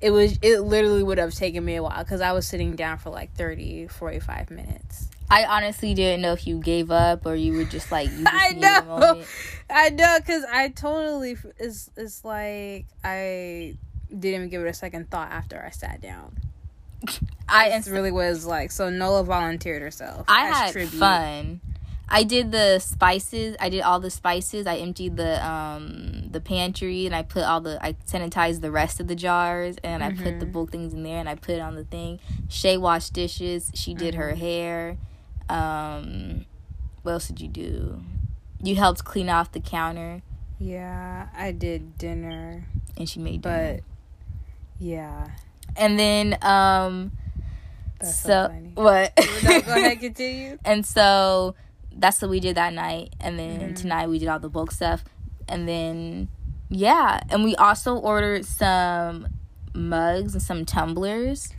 It 0.00 0.10
was 0.10 0.38
it 0.42 0.60
literally 0.60 1.02
would 1.02 1.18
have 1.18 1.34
taken 1.34 1.64
me 1.64 1.76
a 1.76 1.82
while 1.82 2.04
cuz 2.04 2.20
I 2.20 2.32
was 2.32 2.46
sitting 2.46 2.76
down 2.76 2.98
for 2.98 3.10
like 3.10 3.34
30 3.34 3.88
45 3.88 4.50
minutes. 4.50 5.08
I 5.30 5.44
honestly 5.44 5.92
didn't 5.92 6.22
know 6.22 6.32
if 6.32 6.46
you 6.46 6.58
gave 6.58 6.90
up 6.90 7.26
or 7.26 7.34
you 7.34 7.52
were 7.52 7.64
just 7.64 7.90
like 7.90 8.10
you 8.10 8.24
just 8.24 8.34
I 8.34 8.50
know. 8.52 9.22
I 9.68 9.90
know 9.90 10.18
cuz 10.24 10.44
I 10.50 10.68
totally 10.68 11.36
it's 11.58 11.90
it's 11.96 12.24
like 12.24 12.86
I 13.02 13.76
didn't 14.10 14.34
even 14.36 14.48
give 14.48 14.62
it 14.62 14.68
a 14.68 14.74
second 14.74 15.10
thought 15.10 15.30
after 15.30 15.62
I 15.64 15.70
sat 15.70 16.00
down. 16.00 16.36
I 17.48 17.68
It 17.68 17.86
really 17.86 18.12
was 18.12 18.44
like 18.46 18.70
so 18.70 18.90
Nola 18.90 19.24
volunteered 19.24 19.82
herself. 19.82 20.26
I 20.28 20.46
had 20.46 20.72
tribute. 20.72 20.92
fun. 20.98 21.60
I 22.10 22.22
did 22.24 22.52
the 22.52 22.78
spices. 22.78 23.54
I 23.60 23.68
did 23.68 23.82
all 23.82 24.00
the 24.00 24.10
spices. 24.10 24.66
I 24.66 24.76
emptied 24.76 25.16
the 25.16 25.44
um 25.46 26.28
the 26.30 26.40
pantry 26.40 27.04
and 27.06 27.14
I 27.14 27.22
put 27.22 27.42
all 27.44 27.60
the 27.60 27.78
I 27.84 27.92
sanitized 28.06 28.60
the 28.62 28.70
rest 28.70 28.98
of 29.00 29.08
the 29.08 29.14
jars 29.14 29.76
and 29.84 30.02
I 30.02 30.10
put 30.10 30.40
the 30.40 30.46
Mm-hmm. 30.46 30.52
bulk 30.52 30.70
things 30.72 30.94
in 30.94 31.02
there 31.02 31.18
and 31.18 31.28
I 31.28 31.34
put 31.34 31.54
it 31.56 31.60
on 31.60 31.74
the 31.74 31.84
thing. 31.84 32.18
Shay 32.48 32.76
washed 32.78 33.12
dishes. 33.12 33.70
She 33.74 33.92
did 33.94 34.14
her 34.14 34.30
Mm-hmm. 34.32 34.40
hair. 34.40 34.96
Um 35.50 36.44
what 37.02 37.12
else 37.12 37.28
did 37.28 37.40
you 37.40 37.48
do? 37.48 38.02
You 38.62 38.76
helped 38.76 39.04
clean 39.04 39.28
off 39.28 39.52
the 39.52 39.60
counter 39.60 40.22
Yeah, 40.58 41.28
I 41.36 41.52
did 41.52 41.96
dinner, 41.96 42.64
and 42.96 43.08
she 43.08 43.20
made 43.20 43.42
dinner. 43.42 43.74
but 43.76 43.80
yeah. 44.78 45.28
and 45.76 45.98
then 45.98 46.38
um 46.42 47.12
That's 48.00 48.16
so 48.20 48.28
so, 48.28 48.48
funny. 48.48 48.72
what 48.74 49.12
No, 49.44 49.60
go 49.62 49.72
ahead, 49.72 50.00
continue. 50.00 50.58
And 50.64 50.84
so 50.86 51.54
that's 51.96 52.20
what 52.22 52.30
we 52.30 52.40
did 52.40 52.56
that 52.56 52.72
night. 52.72 53.14
And 53.20 53.38
then 53.38 53.60
Mm-hmm. 53.60 53.74
tonight 53.74 54.08
we 54.08 54.18
did 54.18 54.28
all 54.28 54.38
the 54.38 54.48
bulk 54.48 54.70
stuff. 54.70 55.04
And 55.48 55.68
then, 55.68 56.28
yeah. 56.68 57.20
And 57.30 57.42
we 57.44 57.56
also 57.56 57.96
ordered 57.96 58.44
some 58.44 59.26
mugs 59.74 60.34
and 60.34 60.42
some 60.42 60.64
tumblers. 60.64 61.52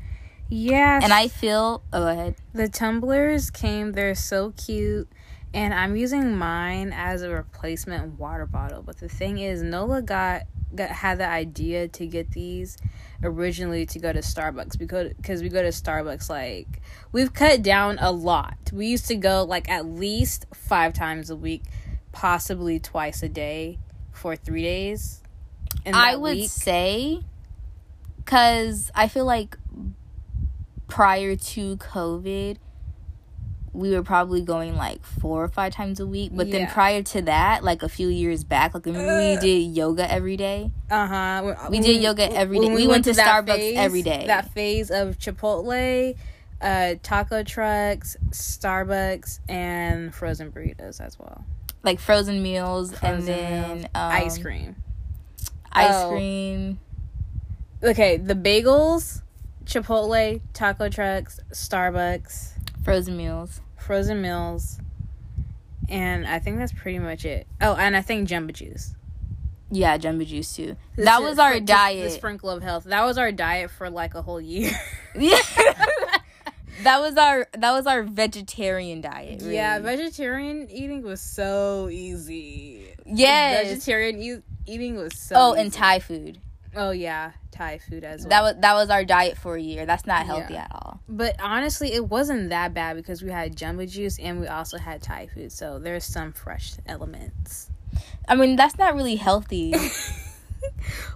Yeah, 0.52 1.00
And 1.04 1.14
I 1.14 1.28
feel, 1.28 1.84
oh, 1.94 2.00
go 2.02 2.08
ahead. 2.08 2.36
The 2.54 2.68
tumblers 2.70 3.52
came, 3.52 3.92
they're 3.92 4.16
so 4.16 4.52
cute. 4.58 5.08
And 5.54 5.74
I'm 5.74 5.96
using 5.96 6.36
mine 6.36 6.92
as 6.96 7.22
a 7.22 7.30
replacement 7.30 8.18
water 8.20 8.46
bottle. 8.48 8.82
But 8.82 8.98
the 9.00 9.10
thing 9.10 9.38
is, 9.40 9.62
Nola 9.62 10.02
got, 10.02 10.44
got 10.76 10.90
had 10.90 11.18
the 11.18 11.28
idea 11.28 11.88
to 11.88 12.06
get 12.06 12.32
these 12.32 12.78
originally 13.24 13.86
to 13.86 14.00
go 14.00 14.14
to 14.14 14.20
Starbucks 14.20 14.78
because 14.78 15.14
because 15.14 15.42
we 15.42 15.50
go 15.50 15.62
to 15.62 15.70
Starbucks 15.70 16.30
like 16.30 16.82
we've 17.12 17.34
cut 17.34 17.62
down 17.62 17.98
a 18.00 18.12
lot. 18.12 18.58
We 18.72 18.88
used 18.88 19.08
to 19.08 19.16
go 19.16 19.44
like 19.44 19.70
at 19.70 19.86
least 19.86 20.46
5 20.54 20.94
times 20.94 21.30
a 21.30 21.36
week, 21.36 21.64
possibly 22.12 22.80
twice 22.80 23.24
a 23.24 23.30
day 23.30 23.80
for 24.12 24.36
3 24.36 24.62
days. 24.62 25.22
I 25.86 26.16
would 26.16 26.38
week. 26.38 26.50
say, 26.50 27.22
because 28.18 28.92
I 28.94 29.08
feel 29.08 29.26
like 29.26 29.58
prior 30.88 31.36
to 31.36 31.78
COVID, 31.78 32.58
we 33.74 33.92
were 33.92 34.04
probably 34.04 34.42
going 34.42 34.76
like 34.76 35.04
four 35.06 35.44
or 35.44 35.48
five 35.48 35.74
times 35.74 36.00
a 36.00 36.08
week. 36.08 36.32
But 36.34 36.52
then 36.52 36.68
prior 36.68 37.02
to 37.04 37.22
that, 37.24 37.64
like 37.64 37.84
a 37.84 37.90
few 37.90 38.08
years 38.08 38.44
back, 38.44 38.74
like 38.74 38.86
we 38.86 38.94
did 38.94 39.76
yoga 39.76 40.12
every 40.12 40.38
day? 40.38 40.72
Uh-huh. 40.90 41.68
We 41.70 41.80
did 41.80 42.02
yoga 42.02 42.32
every 42.32 42.60
day. 42.60 42.66
when 42.68 42.76
We 42.76 42.88
went 42.88 43.06
to 43.06 43.14
that 43.14 43.46
Starbucks 43.46 43.76
every 43.76 44.02
day. 44.02 44.26
That 44.28 44.52
phase 44.54 44.90
of 44.92 45.18
Chipotle, 45.20 46.16
uh, 46.62 46.96
taco 47.04 47.44
trucks, 47.44 48.18
Starbucks, 48.32 49.40
and 49.48 50.14
frozen 50.14 50.52
burritos 50.52 51.00
as 51.00 51.18
well. 51.20 51.46
Like 51.84 52.00
frozen 52.00 52.44
meals 52.44 52.94
and 53.02 53.24
then 53.24 53.74
meals, 53.78 53.86
um, 53.96 54.12
ice 54.12 54.38
cream. 54.38 54.76
Ice 55.72 55.90
Oh. 55.94 56.10
cream. 56.12 56.80
Okay, 57.82 58.18
the 58.18 58.34
bagels, 58.36 59.22
Chipotle, 59.66 60.42
taco 60.54 60.90
trucks, 60.90 61.40
Starbucks, 61.54 62.59
Frozen 62.90 63.18
meals. 63.18 63.62
frozen 63.78 64.20
meals, 64.22 64.80
and 65.90 66.26
I 66.26 66.40
think 66.40 66.58
that's 66.58 66.74
pretty 66.74 66.98
much 66.98 67.24
it. 67.24 67.46
Oh, 67.62 67.76
and 67.76 67.96
I 67.96 68.02
think 68.02 68.28
Jamba 68.28 68.52
Juice. 68.52 68.96
Yeah, 69.70 70.00
Jamba 70.00 70.26
juice 70.26 70.56
too. 70.56 70.76
This 70.96 71.06
that 71.06 71.22
was 71.22 71.38
our 71.38 71.60
diet. 71.60 72.06
The 72.06 72.10
sprinkle 72.10 72.50
of 72.50 72.64
health. 72.64 72.86
That 72.86 73.04
was 73.06 73.20
our 73.20 73.32
diet 73.32 73.70
for 73.70 73.92
like 73.92 74.16
a 74.16 74.24
whole 74.24 74.42
year. 74.42 74.72
Yeah. 75.16 75.38
that 76.84 77.00
was 77.00 77.16
our 77.18 77.48
that 77.54 77.72
was 77.72 77.86
our 77.86 78.02
vegetarian 78.04 79.02
diet. 79.02 79.42
Really. 79.42 79.54
Yeah, 79.56 79.78
vegetarian 79.80 80.68
eating 80.72 81.04
was 81.04 81.22
so 81.22 81.90
easy. 81.90 82.88
Yes. 83.06 83.68
vegetarian 83.68 84.22
e- 84.22 84.44
eating 84.66 84.96
was 84.96 85.16
so. 85.16 85.36
oh, 85.38 85.54
and. 85.54 85.72
Thai 85.72 86.00
food. 86.00 86.40
Oh 86.76 86.92
yeah, 86.92 87.32
Thai 87.52 87.80
food 87.80 88.04
as 88.04 88.22
well. 88.22 88.30
That 88.30 88.42
was 88.44 88.56
that 88.62 88.74
was 88.74 88.90
our 88.90 89.04
diet 89.04 89.38
for 89.38 89.56
a 89.56 89.62
year. 89.62 89.86
That's 89.86 90.06
not 90.06 90.26
healthy 90.26 90.54
Yeah. 90.54 90.66
at 90.66 90.72
all. 90.72 91.00
but 91.10 91.36
honestly, 91.42 91.94
it 91.94 92.08
wasn't 92.08 92.50
that 92.50 92.74
bad 92.74 92.96
because 92.96 93.22
we 93.24 93.32
had 93.32 93.56
Jamba 93.56 93.90
Juice 93.90 94.20
and 94.20 94.40
we 94.40 94.48
also 94.48 94.78
had 94.78 95.02
Thai 95.02 95.28
food, 95.34 95.52
so 95.52 95.80
there's 95.80 96.06
some 96.06 96.32
fresh 96.32 96.74
elements. 96.86 97.70
I 98.28 98.36
mean, 98.36 98.56
that's 98.56 98.78
not 98.78 98.96
really 98.96 99.16
healthy. 99.16 99.74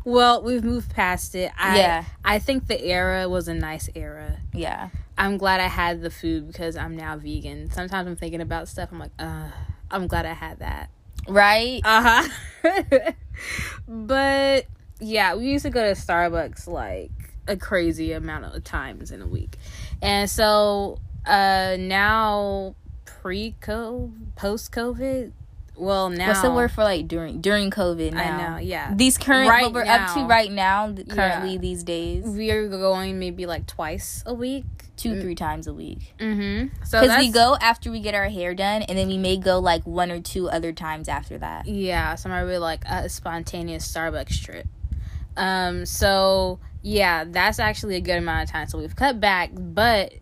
Well, 0.05 0.41
we've 0.41 0.63
moved 0.63 0.93
past 0.93 1.33
it. 1.35 1.51
I, 1.57 1.77
Yeah. 1.77 2.05
I 2.25 2.39
think 2.39 2.67
the 2.67 2.81
era 2.83 3.29
was 3.29 3.47
a 3.47 3.53
nice 3.53 3.89
era. 3.95 4.37
yeah. 4.53 4.89
I'm 5.17 5.37
glad 5.37 5.59
I 5.61 5.67
had 5.67 6.01
the 6.01 6.09
food 6.09 6.47
because 6.47 6.75
I'm 6.75 6.97
now 6.97 7.15
vegan. 7.17 7.69
Sometimes 7.71 8.07
I'm 8.07 8.15
thinking 8.15 8.41
about 8.41 8.67
stuff. 8.67 8.89
I'm 8.91 8.99
like, 8.99 9.11
uh, 9.19 9.49
I'm 9.91 10.07
glad 10.07 10.25
I 10.25 10.33
had 10.33 10.59
that. 10.59 10.89
Right? 11.27 11.81
Uh 11.85 12.23
huh. 12.63 13.11
but 13.87 14.65
yeah, 15.03 15.35
we 15.35 15.45
used 15.45 15.65
to 15.65 15.69
go 15.71 15.81
to 15.83 15.99
Starbucks 15.99 16.67
like 16.67 17.11
a 17.47 17.57
crazy 17.57 18.11
amount 18.13 18.45
of 18.45 18.63
times 18.63 19.11
in 19.11 19.21
a 19.21 19.27
week, 19.27 19.57
and 20.01 20.29
so 20.29 20.99
uh 21.25 21.75
now 21.79 22.75
pre-COVID, 23.05 24.35
post-COVID. 24.35 25.31
Well, 25.75 26.09
now 26.11 26.27
What's 26.27 26.41
the 26.43 26.51
word 26.51 26.71
for 26.71 26.83
like 26.83 27.07
during 27.07 27.41
during 27.41 27.71
COVID? 27.71 28.13
Now? 28.13 28.21
I 28.21 28.51
know, 28.51 28.57
yeah. 28.59 28.93
These 28.95 29.17
current 29.17 29.49
Right 29.49 29.63
what 29.63 29.73
we're 29.73 29.85
up 29.85 30.13
to 30.13 30.21
right 30.25 30.51
now, 30.51 30.93
currently 31.09 31.53
Yeah. 31.53 31.57
these 31.57 31.83
days, 31.83 32.25
We 32.25 32.51
are 32.51 32.67
going 32.67 33.17
maybe 33.17 33.45
like 33.47 33.65
twice 33.65 34.23
a 34.27 34.33
week. 34.35 34.65
two 34.97 35.19
three 35.19 35.33
times 35.33 35.65
a 35.65 35.73
week. 35.73 36.13
Mm-hmm. 36.19 36.75
So 36.85 37.01
Because 37.01 37.17
we 37.17 37.31
go 37.31 37.57
after 37.59 37.89
we 37.91 38.01
get 38.01 38.13
our 38.13 38.29
hair 38.29 38.53
done, 38.53 38.83
and 38.83 38.95
then 38.97 39.07
we 39.07 39.17
may 39.17 39.35
go 39.37 39.57
like 39.57 39.83
one 39.87 40.11
or 40.11 40.19
two 40.21 40.47
other 40.47 40.71
times 40.73 41.07
after 41.09 41.39
that. 41.39 41.65
Yeah, 41.65 42.13
so 42.15 42.29
might 42.29 42.45
be 42.45 42.57
like 42.59 42.83
a 42.85 43.09
spontaneous 43.09 43.91
Starbucks 43.91 44.43
trip. 44.43 44.67
Um, 45.35 45.85
so 45.85 46.59
yeah, 46.81 47.23
that's 47.25 47.59
actually 47.59 47.95
a 47.95 48.01
good 48.01 48.17
amount 48.17 48.43
of 48.43 48.51
time. 48.51 48.67
So 48.67 48.77
we've 48.77 48.95
cut 48.95 49.19
back, 49.19 49.51
but 49.53 50.13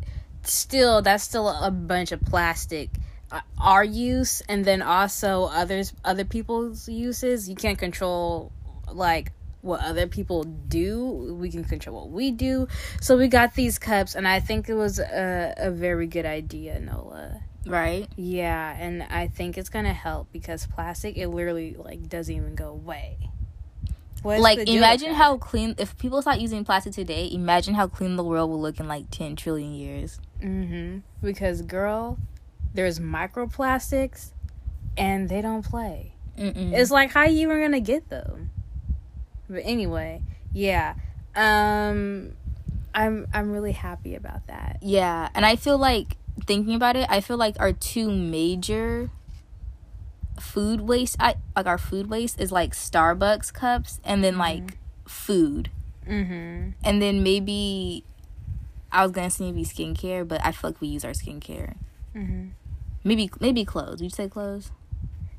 still, 0.44 1.02
that's 1.02 1.24
still 1.24 1.50
a 1.50 1.72
bunch 1.72 2.12
of 2.12 2.22
plastic. 2.22 2.90
Uh, 3.32 3.42
our 3.60 3.84
use 3.84 4.42
and 4.50 4.66
then 4.66 4.82
also 4.82 5.46
others, 5.46 5.94
other 6.06 6.26
people's 6.26 6.88
uses. 6.88 7.50
You 7.50 7.56
can't 7.56 7.80
control 7.80 8.52
like 8.92 9.32
what 9.62 9.82
other 9.82 10.08
people 10.08 10.44
do. 10.44 11.36
We 11.40 11.50
can 11.50 11.64
control 11.64 11.96
what 11.96 12.10
we 12.10 12.32
do. 12.32 12.68
So 13.00 13.18
we 13.18 13.28
got 13.28 13.56
these 13.56 13.80
cups, 13.80 14.16
and 14.16 14.28
I 14.28 14.40
think 14.40 14.70
it 14.70 14.74
was 14.74 15.00
a, 15.00 15.54
a 15.58 15.72
very 15.72 16.08
good 16.08 16.26
idea, 16.26 16.80
Nola. 16.80 17.42
Right? 17.66 18.08
Yeah, 18.16 18.76
and 18.78 19.04
I 19.04 19.28
think 19.28 19.58
it's 19.58 19.70
gonna 19.70 19.94
help 19.94 20.32
because 20.32 20.66
plastic 20.66 21.18
it 21.18 21.28
literally 21.28 21.76
like 21.78 22.10
doesn't 22.10 22.36
even 22.36 22.56
go 22.56 22.70
away. 22.70 23.18
What's 24.22 24.42
like 24.42 24.60
the 24.60 24.66
deal 24.66 24.76
with 24.76 24.84
imagine 24.84 25.14
how 25.14 25.38
clean 25.38 25.76
if 25.78 25.98
people 25.98 26.22
start 26.22 26.40
using 26.40 26.64
plastic 26.64 26.94
today. 26.94 27.30
Imagine 27.32 27.74
how 27.74 27.88
clean 27.88 28.16
the 28.16 28.24
world 28.24 28.50
will 28.50 28.62
look 28.62 28.80
in 28.80 28.88
like 28.88 29.10
ten 29.10 29.36
trillion 29.36 29.74
years. 29.74 30.20
Mm-hmm. 30.42 31.00
Because 31.26 31.64
girl, 31.64 32.20
there's 32.74 33.00
microplastics, 33.00 34.32
and 34.96 35.28
they 35.28 35.42
don't 35.42 35.66
play. 35.66 36.14
Mm-mm. 36.38 36.74
It's 36.74 36.92
like 36.92 37.12
how 37.12 37.26
you 37.26 37.48
were 37.48 37.60
gonna 37.60 37.80
get 37.80 38.10
them. 38.10 38.52
But 39.50 39.64
anyway, 39.66 40.22
yeah. 40.54 40.96
Um, 41.36 42.34
I'm 42.94 43.28
I'm 43.34 43.52
really 43.52 43.72
happy 43.72 44.16
about 44.16 44.48
that. 44.48 44.78
Yeah, 44.82 45.30
and 45.34 45.46
I 45.46 45.56
feel 45.56 45.78
like 45.78 46.18
thinking 46.46 46.76
about 46.76 46.96
it, 46.96 47.08
I 47.10 47.22
feel 47.22 47.38
like 47.38 47.56
our 47.60 47.74
two 47.74 48.12
major 48.12 49.10
food 50.42 50.82
waste, 50.82 51.16
I 51.20 51.36
like 51.56 51.66
our 51.66 51.78
food 51.78 52.10
waste 52.10 52.40
is 52.40 52.52
like 52.52 52.74
Starbucks 52.74 53.54
cups 53.54 54.00
and 54.04 54.24
then 54.24 54.38
like 54.38 54.78
food. 55.08 55.70
Mm-hmm. 56.08 56.72
And 56.84 57.02
then 57.02 57.24
maybe 57.24 58.04
I 58.92 59.04
was 59.04 59.12
gonna 59.12 59.30
say 59.30 59.46
maybe 59.46 59.64
skincare, 59.64 60.28
but 60.28 60.44
I 60.44 60.52
feel 60.52 60.72
like 60.72 60.82
we 60.82 60.90
use 60.90 61.06
our 61.06 61.12
skincare. 61.12 61.76
Mm-hmm. 62.16 62.50
Maybe 63.04 63.30
maybe 63.40 63.66
clothes. 63.66 64.02
Would 64.02 64.02
you 64.02 64.10
say 64.10 64.28
clothes? 64.28 64.72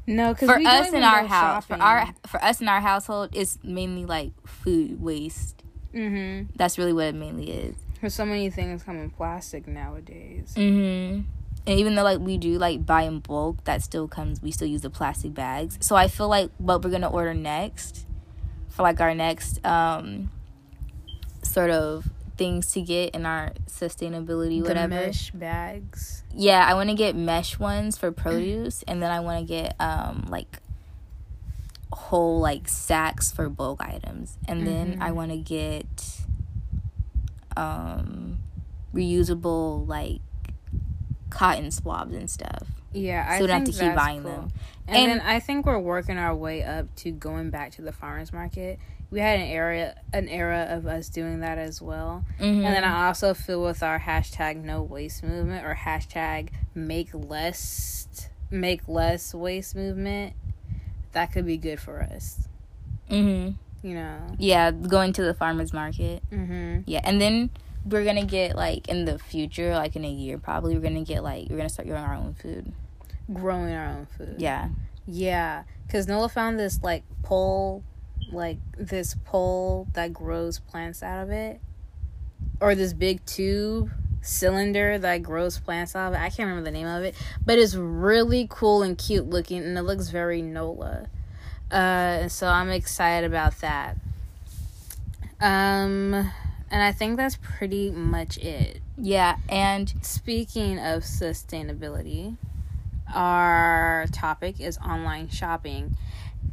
No, 0.06 0.32
because 0.32 0.48
For 0.48 0.58
us 0.58 0.92
in 0.92 1.02
our 1.02 1.24
house, 1.26 1.66
for 1.66 1.74
our 1.74 2.14
for 2.26 2.42
us 2.42 2.60
in 2.60 2.68
our 2.68 2.80
household, 2.80 3.30
it's 3.34 3.58
mainly 3.62 4.04
like 4.04 4.32
food 4.46 5.02
waste. 5.02 5.62
Mm-hmm. 5.94 6.52
That's 6.56 6.78
really 6.78 6.92
what 6.92 7.06
it 7.06 7.14
mainly 7.14 7.50
is. 7.50 7.76
Because 7.94 8.14
so 8.14 8.24
many 8.24 8.50
things 8.50 8.82
come 8.82 8.98
in 8.98 9.10
plastic 9.10 9.66
nowadays. 9.68 10.54
Mm-hmm. 10.56 11.22
And 11.66 11.78
even 11.78 11.94
though 11.94 12.02
like 12.02 12.18
we 12.18 12.38
do 12.38 12.58
like 12.58 12.84
buy 12.84 13.02
in 13.02 13.20
bulk, 13.20 13.62
that 13.64 13.82
still 13.82 14.08
comes. 14.08 14.42
We 14.42 14.50
still 14.50 14.68
use 14.68 14.82
the 14.82 14.90
plastic 14.90 15.32
bags. 15.34 15.78
So 15.80 15.94
I 15.94 16.08
feel 16.08 16.28
like 16.28 16.50
what 16.58 16.82
we're 16.82 16.90
gonna 16.90 17.10
order 17.10 17.34
next, 17.34 18.04
for 18.68 18.82
like 18.82 19.00
our 19.00 19.14
next 19.14 19.64
um, 19.64 20.30
sort 21.42 21.70
of 21.70 22.08
things 22.36 22.72
to 22.72 22.80
get 22.80 23.14
in 23.14 23.26
our 23.26 23.52
sustainability 23.68 24.60
The 24.62 24.68
whatever. 24.68 24.88
mesh 24.94 25.30
bags. 25.30 26.24
Yeah, 26.34 26.66
I 26.66 26.74
want 26.74 26.88
to 26.88 26.96
get 26.96 27.14
mesh 27.14 27.58
ones 27.58 27.96
for 27.98 28.10
produce, 28.10 28.82
and 28.88 29.00
then 29.02 29.10
I 29.12 29.20
want 29.20 29.38
to 29.40 29.44
get 29.46 29.76
um 29.78 30.26
like 30.28 30.58
whole 31.92 32.40
like 32.40 32.66
sacks 32.68 33.30
for 33.30 33.48
bulk 33.48 33.80
items, 33.82 34.36
and 34.48 34.66
then 34.66 34.98
I 35.00 35.12
want 35.12 35.30
to 35.30 35.36
get 35.36 36.18
um 37.56 38.38
reusable 38.94 39.86
like 39.86 40.20
cotton 41.32 41.70
swabs 41.70 42.14
and 42.14 42.28
stuff. 42.30 42.64
Yeah, 42.92 43.26
I 43.28 43.36
So 43.38 43.42
we 43.44 43.46
don't 43.48 43.66
have 43.66 43.74
to 43.74 43.80
keep 43.80 43.94
buying 43.94 44.22
cool. 44.22 44.30
them. 44.32 44.52
And, 44.86 44.96
And- 44.96 45.10
then 45.20 45.26
I 45.26 45.40
think 45.40 45.64
we're 45.66 45.78
working 45.78 46.18
our 46.18 46.34
way 46.34 46.62
up 46.62 46.94
to 46.96 47.10
going 47.10 47.50
back 47.50 47.72
to 47.72 47.82
the 47.82 47.92
farmers 47.92 48.32
market. 48.32 48.78
We 49.10 49.20
had 49.20 49.40
an 49.40 49.46
area, 49.46 49.94
an 50.12 50.28
era 50.28 50.66
of 50.70 50.86
us 50.86 51.08
doing 51.08 51.40
that 51.40 51.58
as 51.58 51.80
well. 51.82 52.24
Mhm. 52.38 52.64
And 52.64 52.64
then 52.64 52.84
I 52.84 53.06
also 53.08 53.34
feel 53.34 53.62
with 53.62 53.82
our 53.82 53.98
hashtag 54.00 54.56
no 54.62 54.82
waste 54.82 55.22
movement 55.22 55.64
or 55.66 55.74
hashtag 55.74 56.48
make 56.74 57.10
less 57.12 58.06
make 58.50 58.86
less 58.86 59.34
waste 59.34 59.74
movement, 59.74 60.34
that 61.12 61.32
could 61.32 61.46
be 61.46 61.56
good 61.56 61.80
for 61.80 62.02
us. 62.02 62.46
Mhm. 63.10 63.54
You 63.82 63.94
know. 63.94 64.18
Yeah, 64.38 64.70
going 64.70 65.12
to 65.14 65.22
the 65.22 65.32
farmers 65.34 65.72
market. 65.72 66.22
Mm-hmm. 66.30 66.80
Yeah, 66.86 67.00
and 67.04 67.18
then 67.20 67.48
we're 67.84 68.04
gonna 68.04 68.24
get 68.24 68.56
like 68.56 68.88
in 68.88 69.04
the 69.04 69.18
future, 69.18 69.74
like 69.74 69.96
in 69.96 70.04
a 70.04 70.10
year, 70.10 70.38
probably 70.38 70.74
we're 70.74 70.82
gonna 70.82 71.04
get 71.04 71.22
like 71.22 71.48
we're 71.50 71.56
gonna 71.56 71.68
start 71.68 71.88
growing 71.88 72.04
our 72.04 72.14
own 72.14 72.34
food. 72.34 72.72
Growing 73.32 73.72
our 73.72 73.86
own 73.86 74.06
food. 74.16 74.36
Yeah. 74.38 74.68
Yeah, 75.06 75.64
because 75.86 76.06
Nola 76.06 76.28
found 76.28 76.58
this 76.58 76.80
like 76.82 77.02
pole, 77.22 77.82
like 78.30 78.58
this 78.76 79.16
pole 79.24 79.88
that 79.94 80.12
grows 80.12 80.58
plants 80.60 81.02
out 81.02 81.22
of 81.22 81.30
it, 81.30 81.60
or 82.60 82.74
this 82.74 82.92
big 82.92 83.24
tube 83.26 83.90
cylinder 84.20 84.98
that 84.98 85.22
grows 85.22 85.58
plants 85.58 85.96
out 85.96 86.08
of 86.08 86.14
it. 86.14 86.22
I 86.22 86.28
can't 86.30 86.48
remember 86.48 86.62
the 86.62 86.70
name 86.70 86.86
of 86.86 87.02
it, 87.02 87.16
but 87.44 87.58
it's 87.58 87.74
really 87.74 88.46
cool 88.48 88.82
and 88.82 88.96
cute 88.96 89.28
looking, 89.28 89.64
and 89.64 89.76
it 89.76 89.82
looks 89.82 90.08
very 90.08 90.40
Nola. 90.40 91.08
Uh, 91.70 92.28
so 92.28 92.46
I'm 92.46 92.70
excited 92.70 93.26
about 93.26 93.58
that. 93.60 93.96
Um, 95.40 96.30
and 96.72 96.82
I 96.82 96.90
think 96.90 97.18
that's 97.18 97.36
pretty 97.36 97.90
much 97.90 98.38
it. 98.38 98.80
Yeah, 98.96 99.36
and 99.48 99.92
Speaking 100.00 100.78
of 100.78 101.02
sustainability, 101.02 102.38
our 103.14 104.06
topic 104.10 104.58
is 104.58 104.78
online 104.78 105.28
shopping. 105.28 105.96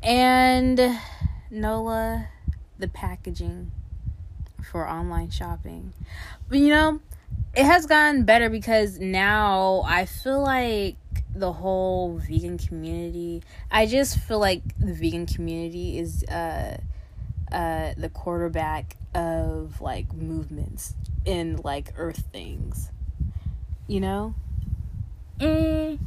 And 0.03 0.99
Nola, 1.49 2.27
the 2.77 2.89
packaging 2.89 3.71
for 4.69 4.88
online 4.88 5.29
shopping. 5.29 5.93
But 6.49 6.59
you 6.59 6.67
know, 6.67 6.99
it 7.55 7.63
has 7.63 7.85
gotten 7.85 8.25
better 8.25 8.49
because 8.49 8.99
now 8.99 9.83
I 9.85 10.05
feel 10.05 10.41
like 10.41 10.97
the 11.33 11.53
whole 11.53 12.17
vegan 12.17 12.57
community, 12.57 13.41
I 13.71 13.85
just 13.85 14.19
feel 14.19 14.39
like 14.39 14.63
the 14.77 14.93
vegan 14.93 15.27
community 15.27 15.97
is 15.97 16.25
uh 16.25 16.77
uh 17.53 17.93
the 17.97 18.09
quarterback 18.09 18.97
of 19.13 19.82
like 19.82 20.13
movements 20.13 20.94
in 21.25 21.58
like 21.63 21.94
earth 21.98 22.24
things. 22.32 22.89
You 23.88 24.00
know? 24.01 24.36
Mm, 25.39 26.00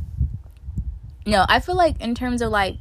no, 1.27 1.45
I 1.49 1.59
feel 1.61 1.75
like 1.75 2.01
in 2.01 2.15
terms 2.15 2.43
of 2.43 2.51
like 2.51 2.77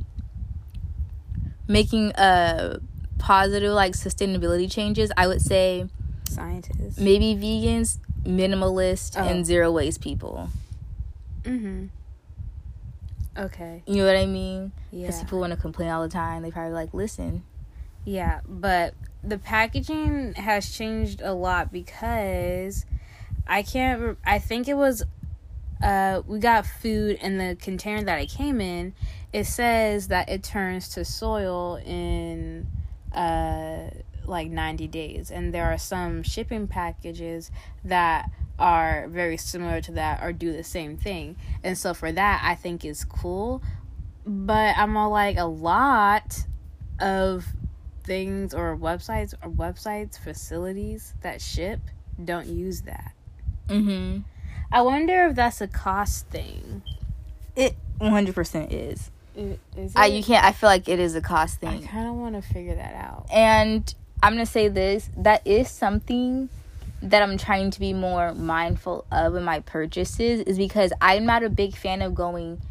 making 1.68 2.12
a 2.16 2.80
positive 3.18 3.72
like 3.74 3.94
sustainability 3.94 4.70
changes, 4.72 5.12
I 5.16 5.28
would 5.28 5.42
say 5.42 5.88
Scientists. 6.30 7.00
maybe 7.00 7.36
vegans, 7.36 7.98
minimalist, 8.24 9.16
Oh. 9.18 9.24
and 9.28 9.46
zero 9.46 9.72
waste 9.72 10.02
people. 10.02 10.50
Mm-hmm. 11.44 11.86
Okay. 13.38 13.82
You 13.88 13.96
know 13.98 14.06
what 14.06 14.18
I 14.18 14.26
mean? 14.26 14.72
Yeah. 14.92 15.08
Because 15.08 15.22
people 15.24 15.40
want 15.40 15.54
to 15.54 15.58
complain 15.60 15.90
all 15.90 16.02
the 16.04 16.10
time. 16.10 16.44
They 16.44 16.52
probably 16.52 16.74
like 16.74 16.94
listen. 16.94 17.44
Yeah, 18.04 18.42
but 18.48 18.94
the 19.24 19.38
packaging 19.38 20.34
has 20.34 20.72
changed 20.72 21.22
a 21.22 21.34
lot 21.34 21.72
because 21.72 22.86
I 23.48 23.64
can't. 23.64 24.18
I 24.26 24.40
think 24.40 24.68
it 24.68 24.76
was. 24.76 25.04
Uh, 25.84 26.22
we 26.28 26.40
got 26.40 26.66
food 26.66 27.18
in 27.22 27.38
the 27.38 27.58
container 27.60 28.04
that 28.04 28.18
I 28.18 28.26
came 28.26 28.62
in. 28.62 28.94
It 29.34 29.46
says 29.46 30.10
that 30.10 30.30
it 30.30 30.44
turns 30.44 30.90
to 30.90 31.06
soil 31.06 31.78
in 31.78 32.68
uh 33.14 33.90
like 34.26 34.50
90 34.50 34.88
days 34.88 35.32
and 35.32 35.54
there 35.54 35.66
are 35.66 35.78
some 35.78 36.24
shipping 36.24 36.68
packages 36.68 37.52
that 37.84 38.30
are 38.60 39.08
very 39.10 39.36
similar 39.36 39.82
to 39.82 39.92
that 39.94 40.24
or 40.24 40.32
do 40.32 40.54
the 40.54 40.64
same 40.64 40.96
thing 40.96 41.36
and 41.64 41.78
so 41.78 41.94
for 41.94 42.12
that 42.12 42.42
i 42.44 42.54
think 42.56 42.86
is 42.86 43.04
cool 43.04 43.62
but 44.26 44.78
i'm 44.78 44.96
all 44.96 45.10
like 45.10 45.38
a 45.38 45.46
lot 45.46 46.46
of 47.00 47.48
things 48.04 48.54
or 48.54 48.76
websites 48.78 49.34
or 49.44 49.50
websites 49.50 50.18
facilities 50.20 51.14
that 51.22 51.42
ship 51.42 51.80
don't 52.24 52.48
use 52.48 52.82
that 52.84 53.14
Mm-hmm. 53.70 54.20
i 54.72 54.82
wonder 54.82 55.26
if 55.28 55.36
that's 55.36 55.62
a 55.62 55.68
cost 55.68 56.28
thing 56.28 56.82
It 57.56 57.76
100% 58.00 58.72
is. 58.72 59.12
I- 59.38 59.58
is 59.78 59.94
I 59.96 60.08
you 60.08 60.24
can't. 60.24 60.44
I 60.44 60.52
feel 60.52 60.68
like 60.70 60.90
it 60.90 61.00
is 61.00 61.16
a 61.16 61.22
cost 61.22 61.60
thing. 61.62 61.84
I 61.86 61.88
kind 61.88 62.08
of 62.08 62.16
want 62.16 62.36
to 62.36 62.42
figure 62.42 62.76
that 62.76 62.94
out 62.96 63.28
And 63.32 63.94
I'm 64.22 64.34
gonna 64.34 64.46
say 64.46 64.68
this: 64.68 65.10
that 65.18 65.46
is 65.48 65.70
something 65.70 66.50
that 67.02 67.24
I'm 67.24 67.38
trying 67.38 67.72
to 67.72 67.80
be 67.80 67.94
more 67.94 68.34
mindful 68.34 69.06
of 69.12 69.36
in 69.36 69.44
my 69.44 69.62
purchases 69.62 70.42
is 70.42 70.58
because 70.58 70.92
I'm 71.02 71.26
not 71.26 71.44
a 71.44 71.50
big 71.50 71.76
fan 71.76 72.02
of 72.02 72.14
going 72.14 72.62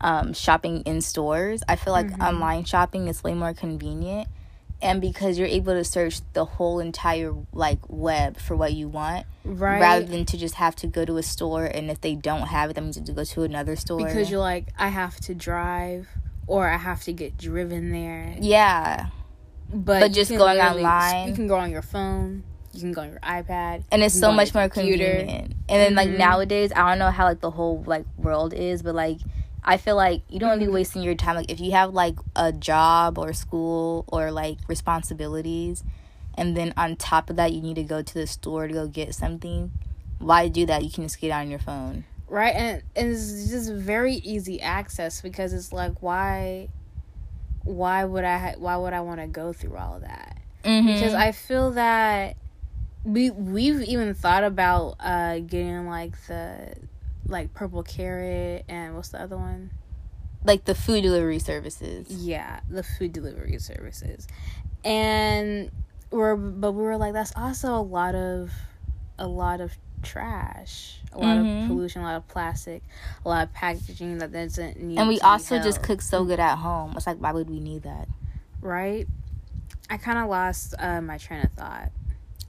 um, 0.00 0.32
shopping 0.32 0.82
in 0.82 1.00
stores. 1.02 1.62
I 1.68 1.76
feel 1.76 1.92
like 1.92 2.06
Mm-hmm. 2.08 2.22
online 2.22 2.64
shopping 2.64 3.06
is 3.08 3.22
way 3.22 3.34
more 3.34 3.54
convenient. 3.54 4.26
And 4.80 5.00
because 5.00 5.38
you're 5.38 5.48
able 5.48 5.72
to 5.74 5.82
search 5.84 6.20
the 6.34 6.44
whole 6.44 6.78
entire 6.78 7.34
like 7.52 7.80
web 7.88 8.38
for 8.38 8.54
what 8.56 8.72
you 8.74 8.88
want, 8.88 9.26
Right. 9.44 9.80
rather 9.80 10.04
than 10.04 10.24
to 10.26 10.36
just 10.38 10.54
have 10.56 10.76
to 10.76 10.86
go 10.86 11.04
to 11.04 11.16
a 11.16 11.22
store 11.22 11.64
and 11.64 11.90
if 11.90 12.00
they 12.00 12.14
don't 12.14 12.46
have 12.48 12.70
it, 12.70 12.74
that 12.74 12.82
means 12.82 12.96
you 12.96 13.00
have 13.00 13.06
to 13.06 13.12
go 13.12 13.24
to 13.24 13.42
another 13.42 13.74
store. 13.76 14.04
because 14.06 14.30
you're 14.30 14.38
like, 14.40 14.68
I 14.78 14.88
have 14.88 15.16
to 15.22 15.34
drive 15.34 16.06
or 16.46 16.68
I 16.68 16.76
have 16.76 17.02
to 17.04 17.12
get 17.12 17.36
driven 17.36 17.90
there. 17.92 18.36
yeah, 18.40 19.06
But, 19.70 20.00
But 20.00 20.12
just 20.12 20.30
going 20.30 20.58
online- 20.60 21.28
You 21.28 21.34
can 21.34 21.46
go 21.48 21.56
on 21.56 21.70
your 21.70 21.82
phone. 21.82 22.44
You 22.72 22.80
can 22.80 22.92
go 22.92 23.00
on 23.02 23.10
your 23.10 23.18
iPad. 23.20 23.82
and 23.90 24.02
it's 24.02 24.18
so 24.18 24.30
much 24.32 24.54
more 24.54 24.68
computer. 24.68 25.16
convenient. 25.18 25.54
And 25.68 25.82
then 25.82 25.94
like 25.96 26.08
Mhm. 26.10 26.18
nowadays, 26.18 26.70
I 26.76 26.88
don't 26.88 26.98
know 27.00 27.10
how 27.10 27.24
like 27.24 27.40
the 27.40 27.50
whole 27.50 27.82
like 27.86 28.04
world 28.16 28.54
is, 28.54 28.82
but 28.82 28.94
like 28.94 29.18
I 29.68 29.76
feel 29.76 29.94
like 29.96 30.22
you 30.28 30.40
don't 30.40 30.48
want 30.48 30.60
to 30.60 30.64
Mm-hmm. 30.64 30.72
be 30.72 30.74
wasting 30.74 31.02
your 31.02 31.14
time. 31.14 31.36
Like 31.36 31.50
if 31.50 31.60
you 31.60 31.72
have 31.72 31.92
like 31.94 32.16
a 32.34 32.50
job 32.52 33.18
or 33.18 33.32
school 33.32 34.04
or 34.08 34.30
like 34.32 34.58
responsibilities, 34.66 35.84
and 36.34 36.56
then 36.56 36.72
on 36.76 36.96
top 36.96 37.30
of 37.30 37.36
that, 37.36 37.52
you 37.52 37.60
need 37.60 37.74
to 37.76 37.82
go 37.84 38.00
to 38.02 38.14
the 38.14 38.26
store 38.26 38.66
to 38.66 38.72
go 38.72 38.86
get 38.88 39.14
something. 39.14 39.70
Why 40.18 40.48
do 40.48 40.66
that? 40.66 40.82
You 40.82 40.90
can 40.90 41.04
just 41.04 41.20
get 41.20 41.30
on 41.30 41.48
your 41.50 41.58
phone. 41.60 42.04
right 42.28 42.54
and, 42.54 42.82
and 42.96 43.10
it's 43.10 43.48
just 43.50 43.72
very 43.72 44.16
easy 44.16 44.60
access 44.60 45.20
because 45.22 45.52
it's 45.52 45.72
like 45.72 46.02
why 46.02 46.68
why 47.64 48.04
would 48.04 48.24
i 48.24 48.38
ha- 48.38 48.58
why 48.58 48.76
would 48.76 48.92
i 48.92 49.00
want 49.00 49.20
to 49.20 49.26
go 49.26 49.52
through 49.52 49.76
all 49.76 49.94
of 49.96 50.02
that 50.02 50.36
Mm-hmm. 50.64 50.86
because 50.92 51.14
i 51.14 51.32
feel 51.32 51.70
that 51.72 52.36
we 53.04 53.30
we've 53.30 53.80
even 53.82 54.12
thought 54.12 54.44
about 54.44 54.96
uh 55.00 55.38
getting 55.38 55.86
like 55.86 56.12
the 56.26 56.74
like 57.28 57.52
purple 57.54 57.82
carrot 57.82 58.64
and 58.68 58.96
what's 58.96 59.10
the 59.10 59.20
other 59.20 59.36
one 59.36 59.70
like 60.44 60.64
the 60.64 60.74
food 60.74 61.02
delivery 61.02 61.38
services. 61.38 62.08
yeah 62.10 62.60
the 62.70 62.82
food 62.82 63.12
delivery 63.12 63.58
services 63.58 64.26
and 64.84 65.70
we're 66.10 66.36
but 66.36 66.72
we 66.72 66.82
were 66.82 66.96
like 66.96 67.12
that's 67.12 67.32
also 67.36 67.74
a 67.74 67.82
lot 67.82 68.14
of 68.14 68.50
a 69.18 69.26
lot 69.26 69.60
of 69.60 69.76
trash 70.02 71.00
a 71.12 71.18
lot 71.18 71.36
Mhm. 71.36 71.62
of 71.62 71.66
pollution 71.66 72.02
a 72.02 72.04
lot 72.04 72.16
of 72.16 72.26
plastic 72.28 72.82
a 73.24 73.28
lot 73.28 73.42
of 73.48 73.52
packaging 73.52 74.18
that 74.18 74.32
doesn't 74.32 74.80
need 74.80 74.96
And 74.98 75.08
we 75.08 75.20
also 75.20 75.58
just 75.58 75.82
cook 75.82 76.00
so 76.00 76.24
good 76.24 76.38
at 76.38 76.56
home. 76.58 76.94
It's 76.96 77.06
like 77.06 77.18
why 77.18 77.32
would 77.32 77.50
we 77.50 77.60
need 77.60 77.82
that? 77.82 78.08
right 78.60 79.06
i 79.90 79.96
kind 79.96 80.18
of 80.18 80.28
lost 80.28 80.74
uh, 80.78 81.00
my 81.00 81.18
train 81.18 81.44
of 81.44 81.52
thought 81.52 81.90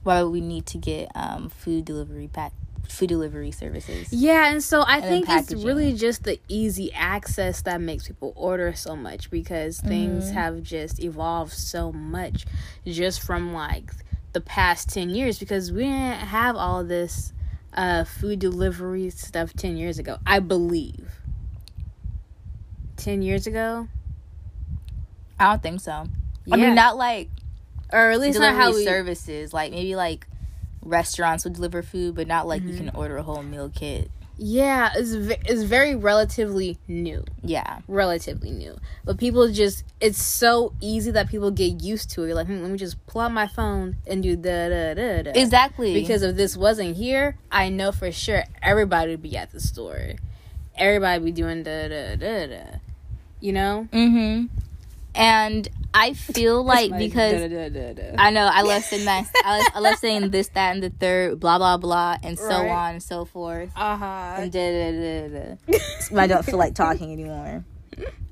Why 0.04 0.22
would 0.22 0.30
we 0.30 0.40
need 0.40 0.66
to 0.66 0.78
get 0.78 1.10
um, 1.14 1.48
food 1.50 1.84
delivery 1.84 2.28
pack 2.32 2.52
food 2.88 3.08
delivery 3.08 3.50
services? 3.50 4.12
Yeah, 4.12 4.50
and 4.50 4.62
so 4.62 4.82
I 4.86 4.96
And 5.00 5.04
think 5.04 5.28
it's 5.28 5.64
really 5.64 5.94
just 5.94 6.24
the 6.24 6.38
easy 6.48 6.92
access 6.92 7.62
that 7.62 7.80
makes 7.80 8.06
people 8.08 8.32
order 8.36 8.74
so 8.74 8.96
much 8.96 9.30
because 9.30 9.80
things 9.80 10.30
Mhm. 10.30 10.34
have 10.34 10.62
just 10.62 11.00
evolved 11.02 11.52
so 11.52 11.92
much 11.92 12.46
just 12.84 13.20
from 13.20 13.52
like 13.52 13.92
the 14.32 14.40
past 14.40 14.88
10 14.88 15.10
years 15.10 15.38
because 15.38 15.72
we 15.72 15.82
didn't 15.84 16.20
have 16.20 16.56
all 16.56 16.84
this 16.84 17.32
uh 17.74 18.04
food 18.04 18.38
delivery 18.38 19.10
stuff 19.10 19.52
10 19.54 19.76
years 19.76 19.98
ago. 19.98 20.18
I 20.26 20.40
believe. 20.40 21.20
10 22.96 23.22
years 23.22 23.46
ago? 23.46 23.88
I 25.38 25.50
don't 25.50 25.62
think 25.62 25.80
so. 25.80 25.92
I 25.92 26.06
Yeah. 26.46 26.56
mean, 26.56 26.74
not 26.74 26.96
like 26.96 27.28
or 27.92 28.10
at 28.10 28.20
least 28.20 28.38
not 28.38 28.54
how 28.54 28.72
we 28.74 28.84
services. 28.84 29.52
Like 29.52 29.72
maybe 29.72 29.96
like 29.96 30.26
restaurants 30.82 31.44
would 31.44 31.54
deliver 31.54 31.82
food, 31.82 32.14
but 32.14 32.26
not 32.26 32.46
like 32.46 32.62
you 32.62 32.70
Mm-hmm. 32.70 32.86
can 32.88 32.96
order 32.96 33.16
a 33.16 33.22
whole 33.22 33.42
meal 33.42 33.70
kit. 33.74 34.10
Yeah, 34.42 34.90
it's 34.96 35.12
ve- 35.12 35.36
it's 35.44 35.64
very 35.64 35.94
relatively 35.94 36.78
new. 36.88 37.24
Yeah, 37.42 37.80
relatively 37.86 38.50
new. 38.50 38.78
But 39.04 39.18
people 39.18 39.52
just 39.52 39.84
it's 40.00 40.22
so 40.22 40.72
easy 40.80 41.10
that 41.10 41.28
people 41.28 41.50
get 41.50 41.82
used 41.82 42.10
to 42.12 42.22
it. 42.22 42.28
You're 42.28 42.36
like, 42.36 42.46
hmm, 42.46 42.62
let 42.62 42.70
me 42.70 42.78
just 42.78 43.04
pull 43.06 43.20
out 43.20 43.32
my 43.32 43.46
phone 43.46 43.96
and 44.06 44.22
do 44.22 44.36
da 44.36 44.70
da 44.70 44.94
da 44.94 45.22
da. 45.24 45.32
exactly. 45.34 45.92
because 45.92 46.22
if 46.22 46.36
this 46.36 46.56
wasn't 46.56 46.96
here, 46.96 47.36
I 47.52 47.68
know 47.68 47.92
for 47.92 48.10
sure 48.12 48.44
everybody 48.62 49.10
would 49.10 49.20
be 49.22 49.36
at 49.36 49.52
the 49.52 49.60
store. 49.60 50.12
Everybody 50.74 51.18
would 51.18 51.26
be 51.26 51.32
doing 51.32 51.62
da 51.62 51.88
da 51.88 52.16
da 52.16 52.46
da. 52.46 52.62
You 53.40 53.52
know? 53.52 53.88
mm-hmm. 53.92 54.46
And 55.14 55.68
I 55.92 56.12
feel 56.12 56.64
like 56.64 56.96
because. 56.96 57.42
I 58.18 58.30
know 58.30 58.48
I 58.52 58.62
love 58.62 58.84
saying 58.84 59.04
that. 59.06 59.26
I 59.44 59.58
love, 59.58 59.66
I 59.74 59.78
love 59.80 59.98
saying 59.98 60.30
this, 60.30 60.48
that, 60.48 60.72
and 60.74 60.82
the 60.82 60.90
third, 60.90 61.40
blah 61.40 61.58
blah 61.58 61.76
blah, 61.78 62.16
and 62.22 62.38
so 62.38 62.48
Right. 62.48 62.70
on 62.70 62.90
and 62.94 63.02
so 63.02 63.24
forth. 63.24 63.72
uh-huh. 63.76 64.34
And 64.38 64.52
da, 64.52 64.70
da, 64.70 64.92
da, 64.92 65.28
da, 65.28 65.56
da. 66.12 66.16
I 66.22 66.26
don't 66.26 66.44
feel 66.44 66.58
like 66.58 66.74
talking 66.74 67.12
anymore. 67.12 67.64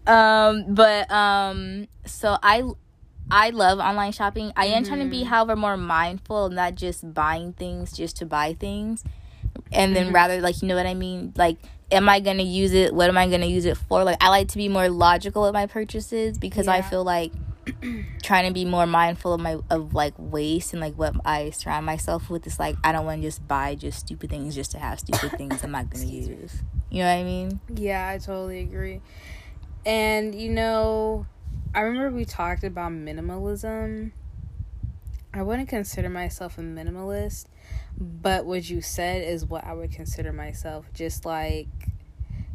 Um, 0.07 0.75
but 0.75 1.11
um, 1.11 1.89
so 2.07 2.39
I 2.43 2.63
I 3.31 3.51
love 3.51 3.79
online 3.79 4.13
shopping. 4.13 4.53
I 4.57 4.67
am 4.67 4.85
trying 4.85 5.01
to 5.01 5.07
be, 5.11 5.25
however, 5.25 5.55
more 5.57 5.77
mindful, 5.77 6.49
not 6.51 6.77
just 6.77 7.13
buying 7.13 7.53
things 7.53 7.93
just 7.93 8.17
to 8.19 8.27
buy 8.27 8.55
things, 8.55 9.05
and 9.73 9.95
then 9.95 10.13
rather 10.13 10.41
like 10.41 10.63
you 10.63 10.69
know 10.69 10.77
what 10.77 10.87
I 10.87 10.95
mean, 10.95 11.33
like. 11.37 11.59
Am 11.91 12.09
I 12.09 12.21
gonna 12.21 12.43
use 12.43 12.73
it? 12.73 12.95
What 12.95 13.09
am 13.09 13.17
I 13.17 13.29
gonna 13.29 13.47
use 13.47 13.65
it 13.65 13.77
for? 13.77 14.05
Like 14.05 14.19
I 14.23 14.29
like 14.29 14.49
to 14.49 14.59
be 14.59 14.69
more 14.69 14.89
logical 14.89 15.43
with 15.43 15.55
my 15.55 15.67
purchases 15.67 16.39
because 16.39 16.69
I 16.69 16.83
feel 16.83 17.03
like 17.03 17.33
trying 18.23 18.47
to 18.47 18.53
be 18.53 18.65
more 18.65 18.87
mindful 18.87 19.33
of 19.35 19.41
my 19.41 19.59
of 19.71 19.95
like 19.95 20.15
waste 20.19 20.73
and 20.73 20.81
like 20.81 20.95
what 20.95 21.15
I 21.25 21.51
surround 21.51 21.87
myself 21.87 22.29
with 22.29 22.47
is 22.47 22.59
like 22.59 22.77
I 22.85 22.93
don't 22.93 23.07
want 23.07 23.23
to 23.23 23.29
just 23.29 23.47
buy 23.47 23.75
just 23.75 24.01
stupid 24.01 24.31
things 24.31 24.55
just 24.55 24.73
to 24.73 24.79
have 24.79 25.01
stupid 25.01 25.33
things 25.39 25.63
I'm 25.65 25.71
not 25.71 25.91
gonna 25.91 26.05
use. 26.05 26.63
You 26.91 27.03
know 27.03 27.09
what 27.09 27.21
I 27.21 27.25
mean? 27.25 27.61
Yeah, 27.75 28.09
I 28.09 28.19
totally 28.19 28.61
agree. 28.61 29.01
And 29.87 30.35
you 30.35 30.51
know, 30.51 31.27
I 31.75 31.81
remember 31.81 32.17
we 32.17 32.25
talked 32.25 32.65
about 32.65 32.93
minimalism. 32.93 34.13
I 35.33 35.43
wouldn't 35.43 35.69
consider 35.69 36.09
myself 36.09 36.59
a 36.59 36.63
minimalist, 36.63 37.47
but 38.01 38.47
what 38.47 38.69
you 38.69 38.81
said 38.81 39.23
is 39.27 39.45
what 39.45 39.65
I 39.65 39.73
would 39.75 39.91
consider 39.93 40.33
myself. 40.33 40.87
Just 40.95 41.25
like 41.27 41.69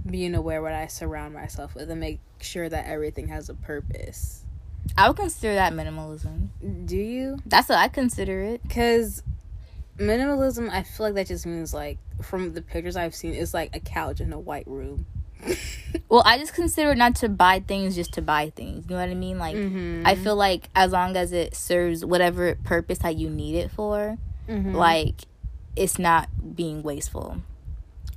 being 0.09 0.35
aware 0.35 0.61
what 0.61 0.73
I 0.73 0.87
surround 0.87 1.33
myself 1.33 1.75
with 1.75 1.89
and 1.89 1.99
make 1.99 2.19
sure 2.41 2.67
that 2.69 2.85
everything 2.87 3.27
has 3.29 3.49
a 3.49 3.53
purpose. 3.53 4.43
I 4.97 5.07
would 5.07 5.17
consider 5.17 5.55
that 5.55 5.73
minimalism. 5.73 6.49
Do 6.85 6.97
you? 6.97 7.39
That's 7.45 7.69
what 7.69 7.77
I 7.77 7.87
consider 7.87 8.41
it. 8.41 8.61
Because 8.63 9.23
minimalism, 9.97 10.69
I 10.69 10.83
feel 10.83 11.05
like 11.07 11.15
that 11.15 11.27
just 11.27 11.45
means 11.45 11.73
like 11.73 11.97
from 12.21 12.53
the 12.53 12.61
pictures 12.61 12.95
I've 12.95 13.15
seen, 13.15 13.33
it's 13.33 13.53
like 13.53 13.75
a 13.75 13.79
couch 13.79 14.19
in 14.21 14.33
a 14.33 14.39
white 14.39 14.67
room. 14.67 15.05
Well, 16.09 16.23
I 16.25 16.37
just 16.37 16.53
consider 16.53 16.91
it 16.91 16.97
not 16.97 17.15
to 17.17 17.29
buy 17.29 17.59
things 17.59 17.95
just 17.95 18.13
to 18.13 18.21
buy 18.21 18.51
things. 18.55 18.85
You 18.87 18.95
know 18.95 19.01
what 19.01 19.09
I 19.09 19.13
mean? 19.15 19.37
Like 19.39 19.55
Mhm. 19.55 20.03
I 20.05 20.15
feel 20.15 20.35
like 20.35 20.69
as 20.75 20.91
long 20.91 21.15
as 21.15 21.31
it 21.31 21.55
serves 21.55 22.03
whatever 22.05 22.53
purpose 22.63 22.99
that 22.99 23.15
you 23.15 23.29
need 23.29 23.55
it 23.55 23.71
for, 23.71 24.17
Mhm. 24.47 24.73
like 24.75 25.21
it's 25.75 25.97
not 25.99 26.29
being 26.55 26.83
wasteful. 26.83 27.37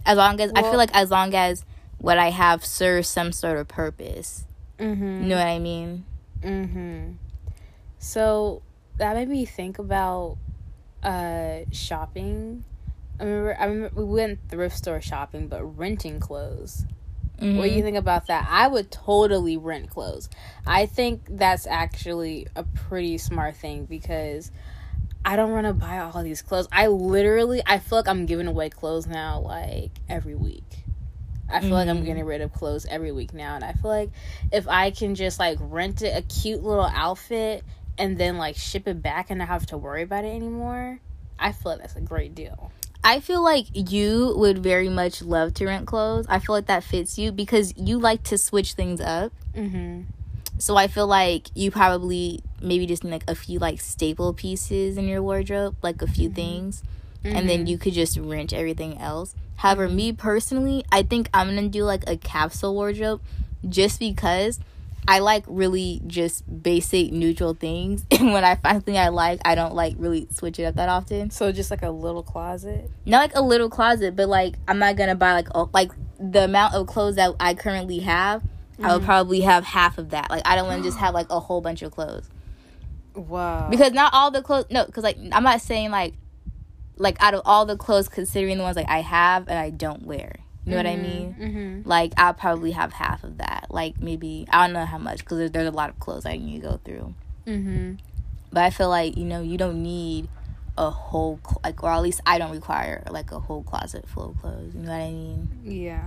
As 0.05 0.17
long 0.19 0.41
as 0.41 0.53
I 0.55 0.63
feel 0.63 0.77
like 0.77 0.95
as 0.95 1.11
long 1.11 1.35
as 1.35 1.65
what 1.99 2.19
I 2.19 2.31
have 2.31 2.65
serves 2.65 3.09
some 3.09 3.33
sort 3.33 3.59
of 3.59 3.69
purpose. 3.69 4.45
Mhm. 4.79 5.23
You 5.23 5.29
know 5.29 5.37
what 5.37 5.47
I 5.47 5.59
mean? 5.59 6.05
Mm-hmm. 6.43 7.13
So 7.99 8.63
that 8.99 9.17
made 9.17 9.29
me 9.29 9.45
think 9.45 9.79
about 9.79 10.37
uh 11.03 11.61
shopping. 11.73 12.65
I 13.19 13.25
remember 13.25 13.57
I 13.59 13.65
remember 13.65 14.05
we 14.05 14.15
went 14.15 14.39
thrift 14.49 14.77
store 14.77 15.01
shopping, 15.01 15.49
but 15.49 15.65
renting 15.65 16.21
clothes. 16.21 16.85
What 17.39 17.65
do 17.65 17.69
you 17.71 17.83
think 17.83 17.99
about 17.99 18.29
that? 18.29 18.47
I 18.49 18.67
would 18.67 18.91
totally 18.91 19.59
rent 19.59 19.91
clothes. 19.91 20.31
I 20.67 20.87
think 20.87 21.23
that's 21.29 21.67
actually 21.67 22.47
a 22.57 22.63
pretty 22.63 23.19
smart 23.19 23.57
thing 23.57 23.85
because 23.85 24.51
I 25.27 25.35
don't 25.35 25.51
want 25.51 25.67
to 25.67 25.73
buy 25.73 25.99
all 25.99 26.23
these 26.23 26.41
clothes. 26.41 26.69
I 26.71 26.87
literally 26.87 27.61
I 27.67 27.79
feel 27.81 27.99
like 27.99 28.07
I'm 28.07 28.27
giving 28.27 28.47
away 28.47 28.71
clothes 28.71 29.09
now 29.09 29.41
like 29.41 29.91
every 30.09 30.37
week. 30.37 30.63
I 31.51 31.61
feel 31.61 31.71
like 31.71 31.89
I'm 31.89 32.03
Mhm. 32.03 32.07
getting 32.07 32.25
rid 32.25 32.41
of 32.43 32.53
clothes 32.53 32.87
every 32.89 33.11
week 33.13 33.35
now 33.35 33.57
and 33.57 33.65
I 33.65 33.73
feel 33.73 33.91
like 33.91 34.11
if 34.53 34.69
I 34.69 34.93
can 34.93 35.17
just 35.17 35.39
like 35.41 35.59
rent 35.61 36.03
it 36.03 36.17
a 36.17 36.23
cute 36.23 36.63
little 36.63 36.87
outfit 36.87 37.65
and 37.99 38.17
then 38.17 38.39
like 38.39 38.57
ship 38.57 38.87
it 38.87 39.03
back 39.03 39.31
and 39.31 39.39
not 39.41 39.49
have 39.49 39.67
to 39.67 39.77
worry 39.77 40.03
about 40.03 40.25
it 40.25 40.29
anymore, 40.35 41.01
I 41.41 41.51
feel 41.53 41.73
like 41.73 41.81
that's 41.81 41.97
a 41.97 42.01
great 42.01 42.35
deal. 42.37 42.71
I 43.03 43.19
feel 43.21 43.43
like 43.43 43.67
you 43.73 44.35
would 44.37 44.59
very 44.59 44.89
much 44.89 45.23
love 45.23 45.55
to 45.55 45.67
rent 45.67 45.87
clothes. 45.87 46.27
I 46.29 46.39
feel 46.39 46.55
like 46.55 46.67
that 46.67 46.83
fits 46.85 47.19
you 47.19 47.31
because 47.33 47.73
you 47.77 47.99
like 47.99 48.23
to 48.25 48.39
switch 48.39 48.73
things 48.75 49.01
up. 49.01 49.33
Mhm. 49.57 50.05
So 50.59 50.77
I 50.77 50.87
feel 50.87 51.07
like 51.07 51.49
you 51.55 51.71
probably 51.71 52.41
maybe 52.61 52.87
just 52.87 53.05
need 53.05 53.11
like 53.11 53.29
a 53.29 53.35
few 53.35 53.59
like 53.59 53.81
staple 53.81 54.33
pieces 54.33 54.97
in 54.97 55.07
your 55.07 55.23
wardrobe, 55.23 55.77
like 55.83 56.03
a 56.03 56.07
few 56.07 56.29
mm-hmm. 56.29 56.37
things, 56.37 56.83
and 57.25 57.49
then 57.49 57.61
mm-hmm. 57.61 57.67
you 57.67 57.79
could 57.79 57.93
just 57.93 58.17
rent 58.17 58.53
everything 58.53 58.99
else. 58.99 59.35
However, 59.57 59.87
mm-hmm. 59.87 59.97
me 59.97 60.13
personally, 60.13 60.85
I 60.91 61.03
think 61.03 61.29
I'm 61.35 61.49
gonna 61.49 61.69
do 61.69 61.85
like 61.85 62.05
a 62.09 62.17
capsule 62.17 62.75
wardrobe 62.75 63.21
just 63.69 63.99
because 63.99 64.61
I 65.09 65.21
like 65.21 65.45
really 65.47 66.03
just 66.07 66.63
basic 66.63 67.13
neutral 67.13 67.55
things. 67.55 68.05
And 68.17 68.33
when 68.33 68.45
I 68.45 68.57
find 68.57 68.77
something 68.77 68.97
I 68.97 69.09
like, 69.09 69.41
I 69.45 69.55
don't 69.55 69.75
like 69.75 69.95
really 69.99 70.27
switch 70.33 70.59
it 70.59 70.65
up 70.65 70.77
that 70.77 70.89
often. 70.89 71.31
So 71.31 71.53
just 71.53 71.71
like 71.71 71.83
a 71.83 71.91
little 71.91 72.23
closet. 72.23 72.91
Not 73.05 73.19
like 73.19 73.35
a 73.35 73.43
little 73.43 73.69
closet, 73.69 74.17
but 74.17 74.29
like 74.29 74.57
I'm 74.67 74.79
not 74.79 74.97
gonna 74.97 75.15
buy 75.15 75.33
like 75.35 75.49
oh, 75.55 75.71
like 75.73 75.93
the 76.19 76.45
amount 76.45 76.75
of 76.75 76.87
clothes 76.87 77.17
that 77.17 77.35
I 77.39 77.55
currently 77.55 78.01
have. 78.01 78.43
I 78.83 78.95
would 78.95 79.05
probably 79.05 79.41
have 79.41 79.65
half 79.65 79.99
of 79.99 80.11
that. 80.11 80.31
Like 80.31 80.43
I 80.45 80.55
don't 80.57 80.67
want 80.67 80.83
to 80.83 80.89
just 80.89 80.99
have 80.99 81.15
like 81.15 81.27
a 81.31 81.41
whole 81.41 81.61
bunch 81.61 81.83
of 81.83 81.93
clothes 81.93 82.29
Wow. 83.15 83.69
because 83.71 83.93
not 83.93 84.13
all 84.13 84.31
the 84.31 84.43
clothes. 84.43 84.67
No, 84.71 84.85
because 84.85 85.03
like 85.05 85.17
I'm 85.33 85.43
not 85.45 85.61
saying 85.63 85.91
like 85.91 86.15
like 86.99 87.17
out 87.23 87.35
of 87.35 87.43
all 87.45 87.65
the 87.67 87.77
clothes, 87.77 88.09
considering 88.09 88.59
the 88.59 88.63
ones 88.65 88.77
like 88.77 88.89
I 88.89 89.01
have 89.01 89.49
and 89.49 89.59
I 89.59 89.71
don't 89.71 90.03
wear. 90.03 90.37
You 90.65 90.73
know 90.73 90.79
what 90.79 90.87
I 90.87 90.97
mean? 90.97 91.37
mm-hmm. 91.39 91.89
Like 91.89 92.13
I'll 92.17 92.35
probably 92.35 92.73
have 92.73 92.93
half 92.93 93.23
of 93.23 93.39
that. 93.39 93.67
Like 93.71 94.01
maybe 94.01 94.47
I 94.51 94.67
don't 94.67 94.75
know 94.75 94.85
how 94.85 94.99
much 94.99 95.19
because 95.21 95.39
there's, 95.39 95.51
there's 95.53 95.69
a 95.69 95.73
lot 95.73 95.91
of 95.91 95.99
clothes 96.01 96.27
I 96.27 96.37
need 96.37 96.61
to 96.61 96.69
go 96.69 96.81
through. 96.85 97.15
Mm-hmm. 97.47 97.95
But 98.53 98.65
I 98.65 98.71
feel 98.71 98.89
like 98.89 99.17
you 99.17 99.25
know 99.25 99.41
you 99.43 99.57
don't 99.59 99.83
need 99.83 100.29
a 100.77 100.91
whole 100.91 101.39
cl- 101.47 101.61
like 101.65 101.83
or 101.83 101.91
at 101.91 102.03
least 102.03 102.21
I 102.27 102.39
don't 102.39 102.51
require 102.51 103.03
like 103.11 103.31
a 103.33 103.39
whole 103.39 103.63
closet 103.63 104.09
full 104.09 104.31
of 104.31 104.41
clothes. 104.41 104.75
You 104.75 104.83
know 104.83 104.91
what 104.91 104.97
I 104.97 105.11
mean? 105.11 105.49
Yeah. 105.65 106.05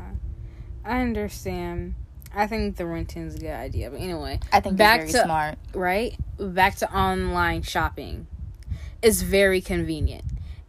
I 0.85 1.01
understand. 1.01 1.95
I 2.33 2.47
think 2.47 2.77
the 2.77 2.85
renting's 2.85 3.35
a 3.35 3.39
good 3.39 3.49
idea. 3.51 3.89
But 3.89 3.99
anyway, 4.01 4.39
I 4.53 4.59
think 4.59 4.77
Back 4.77 5.07
to- 5.07 5.23
smart. 5.23 5.57
right? 5.73 6.15
Back 6.39 6.75
to 6.77 6.93
online 6.95 7.63
shopping. 7.63 8.27
It's 9.01 9.21
very 9.21 9.61
convenient. 9.61 10.23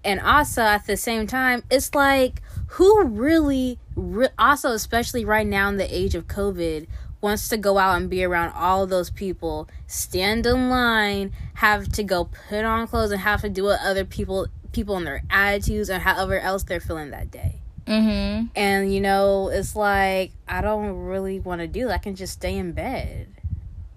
And 0.05 0.21
also 0.21 0.63
at 0.63 0.87
the 0.87 0.97
same 0.97 1.27
time, 1.27 1.63
it's 1.71 1.95
like 1.95 2.41
who 2.75 3.05
really, 3.05 3.79
re- 3.95 4.29
also 4.39 4.71
especially 4.71 5.25
right 5.25 5.47
now 5.47 5.69
in 5.69 5.77
the 5.77 5.95
age 5.95 6.15
of 6.15 6.27
COVID, 6.27 6.87
wants 7.21 7.49
to 7.49 7.59
go 7.59 7.77
out 7.77 7.97
and 7.99 8.09
be 8.09 8.25
around 8.25 8.53
all 8.55 8.87
those 8.87 9.11
people, 9.11 9.69
stand 9.87 10.47
in 10.47 10.71
line, 10.71 11.33
have 11.55 11.93
to 11.93 12.03
go 12.03 12.25
put 12.49 12.65
on 12.65 12.87
clothes, 12.87 13.11
and 13.11 13.21
have 13.21 13.43
to 13.43 13.51
do 13.51 13.65
what 13.65 13.81
other 13.83 14.05
people 14.07 14.47
people 14.73 14.97
and 14.97 15.07
their 15.07 15.23
attitudes 15.29 15.91
and 15.91 16.03
however 16.03 16.39
else 16.39 16.63
they're 16.63 16.81
feeling 16.81 17.11
that 17.11 17.31
day. 17.31 17.60
Mm-hmm. 17.87 18.47
And 18.57 18.93
you 18.95 19.01
know, 19.01 19.49
it's 19.49 19.75
like 19.77 20.33
I 20.49 20.61
don't 20.61 20.93
really 20.97 21.41
want 21.41 21.61
to 21.61 21.67
do 21.67 21.87
that. 21.89 21.95
I 21.95 21.99
can 21.99 22.15
just 22.15 22.35
stay 22.35 22.57
in 22.57 22.73
bed 22.73 23.29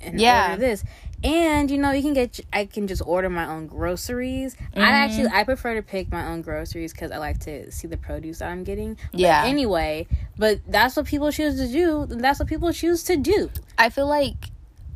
and 0.01 0.19
Yeah. 0.19 0.51
order 0.51 0.59
this. 0.61 0.83
And 1.23 1.71
you 1.71 1.77
know, 1.77 1.91
you 1.91 2.01
can 2.01 2.13
get 2.13 2.39
I 2.51 2.65
can 2.65 2.87
just 2.87 3.01
order 3.05 3.29
my 3.29 3.45
own 3.47 3.67
groceries. 3.67 4.55
I 4.75 4.79
Mhm. 4.79 4.83
actually 4.83 5.27
I 5.29 5.43
prefer 5.43 5.75
to 5.75 5.81
pick 5.81 6.11
my 6.11 6.25
own 6.27 6.41
groceries 6.41 6.91
cuz 6.93 7.11
I 7.11 7.17
like 7.17 7.39
to 7.41 7.71
see 7.71 7.87
the 7.87 7.97
produce 7.97 8.39
that 8.39 8.49
I'm 8.49 8.63
getting. 8.63 8.97
But 9.11 9.19
Yeah. 9.21 9.43
anyway, 9.45 10.07
but 10.37 10.59
that's 10.67 10.95
what 10.97 11.05
people 11.05 11.31
choose 11.31 11.55
to 11.57 11.67
do. 11.67 12.05
That's 12.07 12.39
what 12.39 12.47
people 12.49 12.73
choose 12.73 13.03
to 13.05 13.15
do. 13.15 13.51
I 13.77 13.89
feel 13.89 14.07
like 14.07 14.49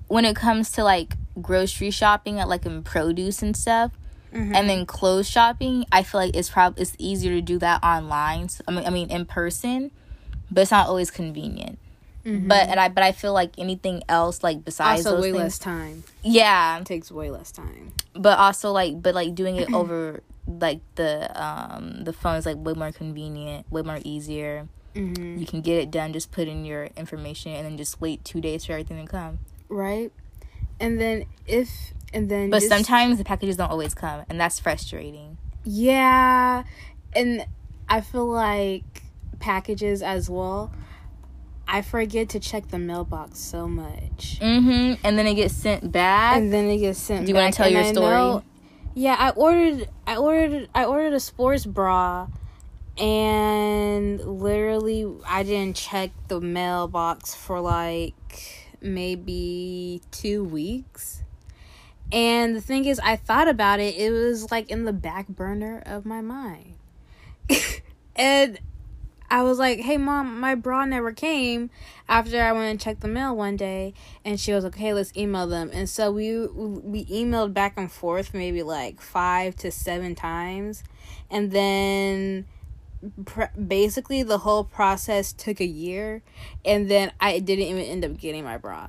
when 0.08 0.26
it 0.26 0.36
comes 0.36 0.72
to 0.72 0.84
like 0.84 1.16
grocery 1.42 1.92
shopping 1.92 2.40
at 2.40 2.50
like 2.50 2.66
in 2.66 2.84
produce 2.84 3.42
and 3.42 3.56
stuff, 3.56 3.92
Mm-hmm. 4.38 4.56
and 4.56 4.70
then 4.70 4.86
clothes 4.86 5.28
shopping, 5.28 5.86
I 5.92 6.04
feel 6.04 6.22
like 6.22 6.36
it's 6.36 6.50
probably 6.50 6.82
it's 6.84 6.96
easier 7.00 7.32
to 7.34 7.42
do 7.42 7.58
that 7.60 7.84
online. 7.84 8.50
So, 8.50 8.64
I 8.68 8.72
mean, 8.72 8.86
I 8.86 8.90
mean 8.92 9.10
in 9.10 9.26
person, 9.26 9.90
but 10.52 10.62
it's 10.62 10.72
not 10.72 10.88
always 10.88 11.10
convenient. 11.12 11.80
But 12.24 12.68
and 12.68 12.78
I 12.78 12.90
but 12.90 13.04
I 13.06 13.14
feel 13.14 13.32
like 13.32 13.54
anything 13.58 14.04
else 14.10 14.44
like 14.44 14.66
besides 14.66 15.06
Mm-hmm. 15.06 15.16
Also 15.16 15.22
way 15.22 15.32
things, 15.32 15.44
less 15.44 15.60
time. 15.60 16.04
yeah. 16.24 16.78
It 16.78 16.86
takes 16.86 17.10
way 17.10 17.32
less 17.32 17.52
time. 17.54 17.94
But 18.14 18.38
also 18.38 18.74
like 18.74 19.02
but 19.02 19.16
like 19.16 19.34
doing 19.34 19.56
it 19.56 19.74
over 19.74 20.22
like 20.46 20.82
the 20.96 21.32
um 21.42 22.04
the 22.04 22.12
phone 22.12 22.36
is 22.36 22.46
like 22.46 22.58
way 22.58 22.74
more 22.74 22.92
convenient, 22.92 23.72
way 23.72 23.82
more 23.82 24.00
easier. 24.04 24.68
Mhm. 24.94 25.40
You 25.40 25.46
can 25.46 25.62
get 25.62 25.78
it 25.82 25.90
done. 25.90 26.12
Just 26.12 26.32
put 26.32 26.50
in 26.50 26.66
your 26.66 26.90
information 26.98 27.54
and 27.54 27.64
then 27.66 27.78
just 27.78 28.02
wait 28.02 28.26
two 28.26 28.42
days 28.42 28.66
for 28.66 28.74
everything 28.74 29.06
to 29.06 29.10
come. 29.10 29.40
Right? 29.70 30.12
And 30.82 31.00
then 31.00 31.26
if 31.48 31.94
and 32.14 32.30
then 32.30 32.50
But 32.50 32.60
just- 32.60 32.70
sometimes 32.70 33.18
the 33.18 33.24
packages 33.24 33.58
don't 33.58 33.70
always 33.72 33.94
come, 33.94 34.24
and 34.30 34.40
that's 34.40 34.60
frustrating. 34.60 35.38
Yeah, 35.64 36.64
and 37.14 37.46
I 37.90 38.02
feel 38.02 38.28
like 38.28 39.04
packages 39.40 40.02
as 40.02 40.30
well. 40.30 40.72
I 41.68 41.82
forget 41.82 42.30
to 42.30 42.40
check 42.40 42.70
the 42.70 42.80
mailbox 42.80 43.40
so 43.40 43.68
much, 43.68 44.40
Mm-hmm. 44.42 45.06
And 45.06 45.20
then 45.20 45.28
it 45.28 45.36
gets 45.36 45.54
sent 45.54 45.92
back. 45.92 46.38
and 46.38 46.54
then 46.54 46.66
it 46.70 46.78
gets 46.78 46.98
sent. 47.00 47.26
Do 47.26 47.30
you 47.30 47.36
wanna 47.36 47.52
tell 47.52 47.68
your 47.70 47.82
I 47.82 47.92
story? 47.92 48.10
know- 48.10 48.44
yeah, 48.96 49.16
I 49.20 49.30
ordered. 49.32 49.90
I 50.08 50.16
ordered. 50.16 50.70
I 50.74 50.86
ordered 50.86 51.14
a 51.14 51.20
sports 51.20 51.66
bra, 51.68 52.28
and 52.98 54.20
literally, 54.22 55.06
I 55.28 55.44
didn't 55.44 55.76
check 55.76 56.12
the 56.30 56.42
mailbox 56.42 57.36
for 57.36 57.60
like 57.60 58.16
maybe 58.82 60.02
two 60.12 60.44
weeks. 60.44 61.22
And 62.12 62.56
the 62.56 62.62
thing 62.62 62.86
is, 62.86 63.00
I 63.00 63.16
thought 63.16 63.48
about 63.48 63.80
it. 63.80 63.96
It 63.96 64.12
was 64.12 64.50
like 64.52 64.70
in 64.70 64.86
the 64.86 64.94
back 64.94 65.28
burner 65.28 65.82
of 65.86 66.06
my 66.06 66.22
mind. 66.22 66.76
and 68.16 68.60
I 69.30 69.44
was 69.44 69.60
like, 69.60 69.80
hey, 69.80 69.98
mom, 69.98 70.40
my 70.40 70.56
bra 70.56 70.86
never 70.86 71.12
came 71.12 71.70
after 72.08 72.42
I 72.42 72.54
went 72.54 72.72
and 72.72 72.80
checked 72.80 73.02
the 73.02 73.10
mail 73.10 73.36
one 73.36 73.58
day. 73.58 73.94
And 74.24 74.40
she 74.40 74.54
was 74.54 74.64
like, 74.64 74.76
okay, 74.76 74.94
let's 74.94 75.12
email 75.18 75.48
them. 75.48 75.70
And 75.74 75.90
so 75.90 76.12
we, 76.12 76.48
we 76.48 77.06
emailed 77.06 77.54
back 77.54 77.74
and 77.76 77.92
forth 77.92 78.34
maybe 78.34 78.64
like 78.64 79.02
five 79.02 79.58
to 79.58 79.72
seven 79.72 80.16
times. 80.16 80.84
And 81.30 81.52
then 81.52 82.46
pr- 83.26 83.58
basically 83.60 84.24
the 84.24 84.38
whole 84.40 84.64
process 84.64 85.34
took 85.34 85.60
a 85.60 85.66
year. 85.66 86.22
And 86.64 86.90
then 86.90 87.12
I 87.20 87.40
didn't 87.40 87.66
even 87.66 87.84
end 87.84 88.06
up 88.06 88.18
getting 88.18 88.46
my 88.46 88.58
bra. 88.58 88.88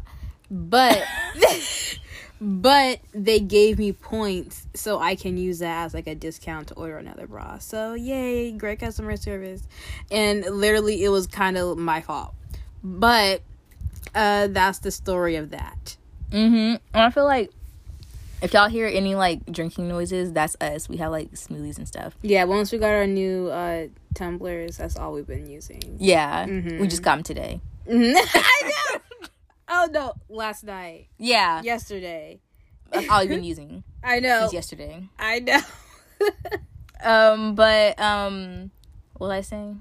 But. 0.48 1.02
but 2.40 3.00
they 3.12 3.40
gave 3.40 3.78
me 3.78 3.92
points 3.92 4.66
so 4.74 4.98
I 4.98 5.14
can 5.16 5.36
use 5.36 5.58
that 5.58 5.84
as 5.86 5.94
like 5.94 6.06
a 6.06 6.14
discount 6.14 6.68
to 6.68 6.74
order 6.74 6.96
another 6.98 7.26
bra. 7.26 7.58
So 7.58 7.94
yay, 7.94 8.52
great 8.52 8.78
customer 8.80 9.16
service. 9.16 9.62
And 10.10 10.44
literally 10.44 11.02
it 11.04 11.08
was 11.08 11.26
kind 11.26 11.56
of 11.58 11.76
my 11.78 12.00
fault. 12.00 12.34
But 12.84 13.42
uh 14.14 14.46
that's 14.48 14.78
the 14.78 14.90
story 14.90 15.36
of 15.36 15.50
that. 15.50 15.96
Mm-hmm. 16.30 16.54
And 16.54 16.80
I 16.94 17.10
feel 17.10 17.24
like 17.24 17.50
if 18.40 18.52
y'all 18.52 18.68
hear 18.68 18.86
any 18.86 19.16
like 19.16 19.44
drinking 19.50 19.88
noises, 19.88 20.32
that's 20.32 20.56
us. 20.60 20.88
We 20.88 20.98
have 20.98 21.10
like 21.10 21.32
smoothies 21.32 21.76
and 21.78 21.88
stuff. 21.88 22.14
Yeah, 22.22 22.44
once 22.44 22.70
we 22.70 22.78
got 22.78 22.90
our 22.90 23.06
new 23.06 23.48
uh 23.48 23.88
tumblers, 24.14 24.76
that's 24.76 24.96
all 24.96 25.12
we've 25.12 25.26
been 25.26 25.48
using. 25.50 25.96
Yeah, 25.98 26.46
Mhm. 26.46 26.80
we 26.80 26.86
just 26.86 27.02
got 27.02 27.16
them 27.16 27.24
today. 27.24 27.60
I 27.90 27.92
know. 28.94 29.00
Oh 29.68 29.88
no, 29.90 30.14
last 30.28 30.64
night. 30.64 31.08
Yeah, 31.18 31.62
Yesterday. 31.62 32.40
that's 32.90 33.08
all 33.08 33.20
we've 33.20 33.28
been 33.28 33.44
using. 33.54 33.84
I 34.02 34.20
know. 34.20 34.48
Yesterday. 34.52 35.08
I 35.18 35.40
know. 35.40 35.60
Um, 37.02 37.54
but 37.54 37.98
um, 38.00 38.70
what 39.18 39.30
I 39.30 39.40
saying? 39.42 39.80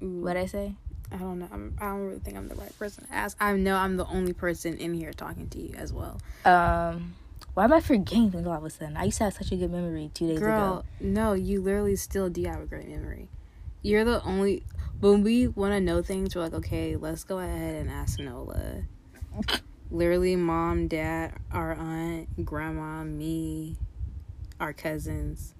What 0.00 0.36
I 0.36 0.46
say? 0.46 0.74
I 1.10 1.16
don't 1.16 1.40
know. 1.40 1.48
I'm, 1.52 1.76
I 1.80 1.86
don't 1.86 2.06
really 2.06 2.18
think 2.20 2.36
I'm 2.36 2.46
the 2.48 2.54
right 2.54 2.76
person 2.78 3.04
to 3.06 3.12
ask. 3.12 3.36
I 3.40 3.52
know 3.54 3.76
I'm 3.76 3.96
the 3.96 4.06
only 4.06 4.32
person 4.32 4.76
in 4.78 4.94
here 4.94 5.12
talking 5.12 5.48
to 5.48 5.58
you 5.60 5.74
as 5.76 5.92
well. 5.92 6.20
Um, 6.44 7.14
why 7.54 7.64
am 7.64 7.72
I 7.72 7.80
forgetting 7.80 8.30
things 8.30 8.46
all 8.46 8.52
of 8.54 8.64
a 8.64 8.70
sudden? 8.70 8.96
I 8.96 9.04
used 9.04 9.18
to 9.18 9.24
have 9.24 9.34
such 9.34 9.50
a 9.52 9.56
good 9.56 9.70
memory 9.72 10.10
two 10.14 10.28
days 10.28 10.38
Girl, 10.38 10.78
ago. 10.78 10.84
no, 11.00 11.32
you 11.32 11.60
literally 11.60 11.96
still 11.96 12.28
do 12.30 12.44
have 12.44 12.60
a 12.60 12.66
great 12.66 12.88
memory. 12.88 13.28
You're 13.82 14.04
the 14.04 14.22
only. 14.22 14.62
When 15.00 15.22
we 15.22 15.48
want 15.48 15.72
to 15.72 15.80
know 15.80 16.02
things, 16.02 16.34
we're 16.34 16.42
like, 16.42 16.54
okay, 16.54 16.96
let's 16.96 17.24
go 17.24 17.38
ahead 17.38 17.74
and 17.74 17.90
ask 17.90 18.18
Nola. 18.18 18.82
literally, 19.90 20.36
mom, 20.36 20.88
dad, 20.88 21.32
our 21.52 21.72
aunt, 21.72 22.44
grandma, 22.44 23.04
me, 23.04 23.76
our 24.60 24.72
cousins. 24.72 25.54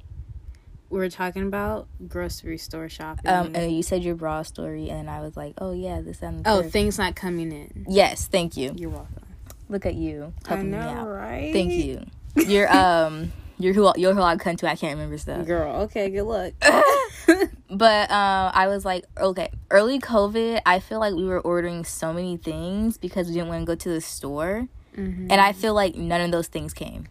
We 0.90 0.99
were 0.99 1.09
talking 1.09 1.42
about 1.42 1.88
grocery 2.07 2.59
store 2.59 2.88
shopping. 2.88 3.29
Um, 3.31 3.55
and 3.55 3.73
you 3.73 3.83
said 3.83 4.05
your 4.05 4.14
bra 4.14 4.42
story, 4.42 4.90
and 4.90 5.11
I 5.11 5.20
was 5.20 5.37
like, 5.37 5.55
oh 5.59 5.73
yeah, 5.73 6.01
this 6.01 6.23
and 6.23 6.47
oh, 6.47 6.62
things 6.62 6.99
not 6.99 7.16
coming 7.16 7.53
in. 7.53 7.87
yes, 7.88 8.27
thank 8.27 8.57
you. 8.57 8.73
You're 8.77 8.90
welcome. 8.90 9.25
Look 9.68 9.87
at 9.87 9.94
you 9.94 10.33
helping 10.47 10.70
me 10.70 10.77
out. 10.79 11.09
right? 11.09 11.53
Thank 11.53 11.73
you. 11.73 12.05
You're 12.37 12.73
um, 12.73 13.33
you're 13.59 13.73
who 13.73 13.92
you're 13.97 14.14
who 14.14 14.23
I 14.23 14.37
come 14.37 14.57
to. 14.57 14.70
I 14.70 14.77
can't 14.77 14.94
remember 14.94 15.18
stuff. 15.18 15.47
Girl, 15.47 15.83
okay, 15.83 16.11
good 16.11 16.25
luck. 16.25 16.53
But 17.75 18.09
um, 18.11 18.53
I 18.55 18.69
was 18.69 18.85
like, 18.85 19.05
okay, 19.19 19.51
early 19.71 19.99
COVID, 19.99 20.61
I 20.65 20.79
feel 20.79 21.01
like 21.01 21.15
we 21.15 21.25
were 21.25 21.41
ordering 21.41 21.85
so 21.85 22.13
many 22.13 22.37
things 22.37 22.97
because 22.99 23.27
we 23.27 23.35
didn't 23.35 23.49
want 23.49 23.63
to 23.63 23.67
go 23.67 23.75
to 23.75 23.89
the 23.89 24.01
store, 24.01 24.69
Mhm. 24.97 25.27
and 25.29 25.41
I 25.41 25.53
feel 25.53 25.75
like 25.75 25.97
none 25.97 26.21
of 26.21 26.31
those 26.31 26.47
things 26.47 26.73
came. 26.73 27.09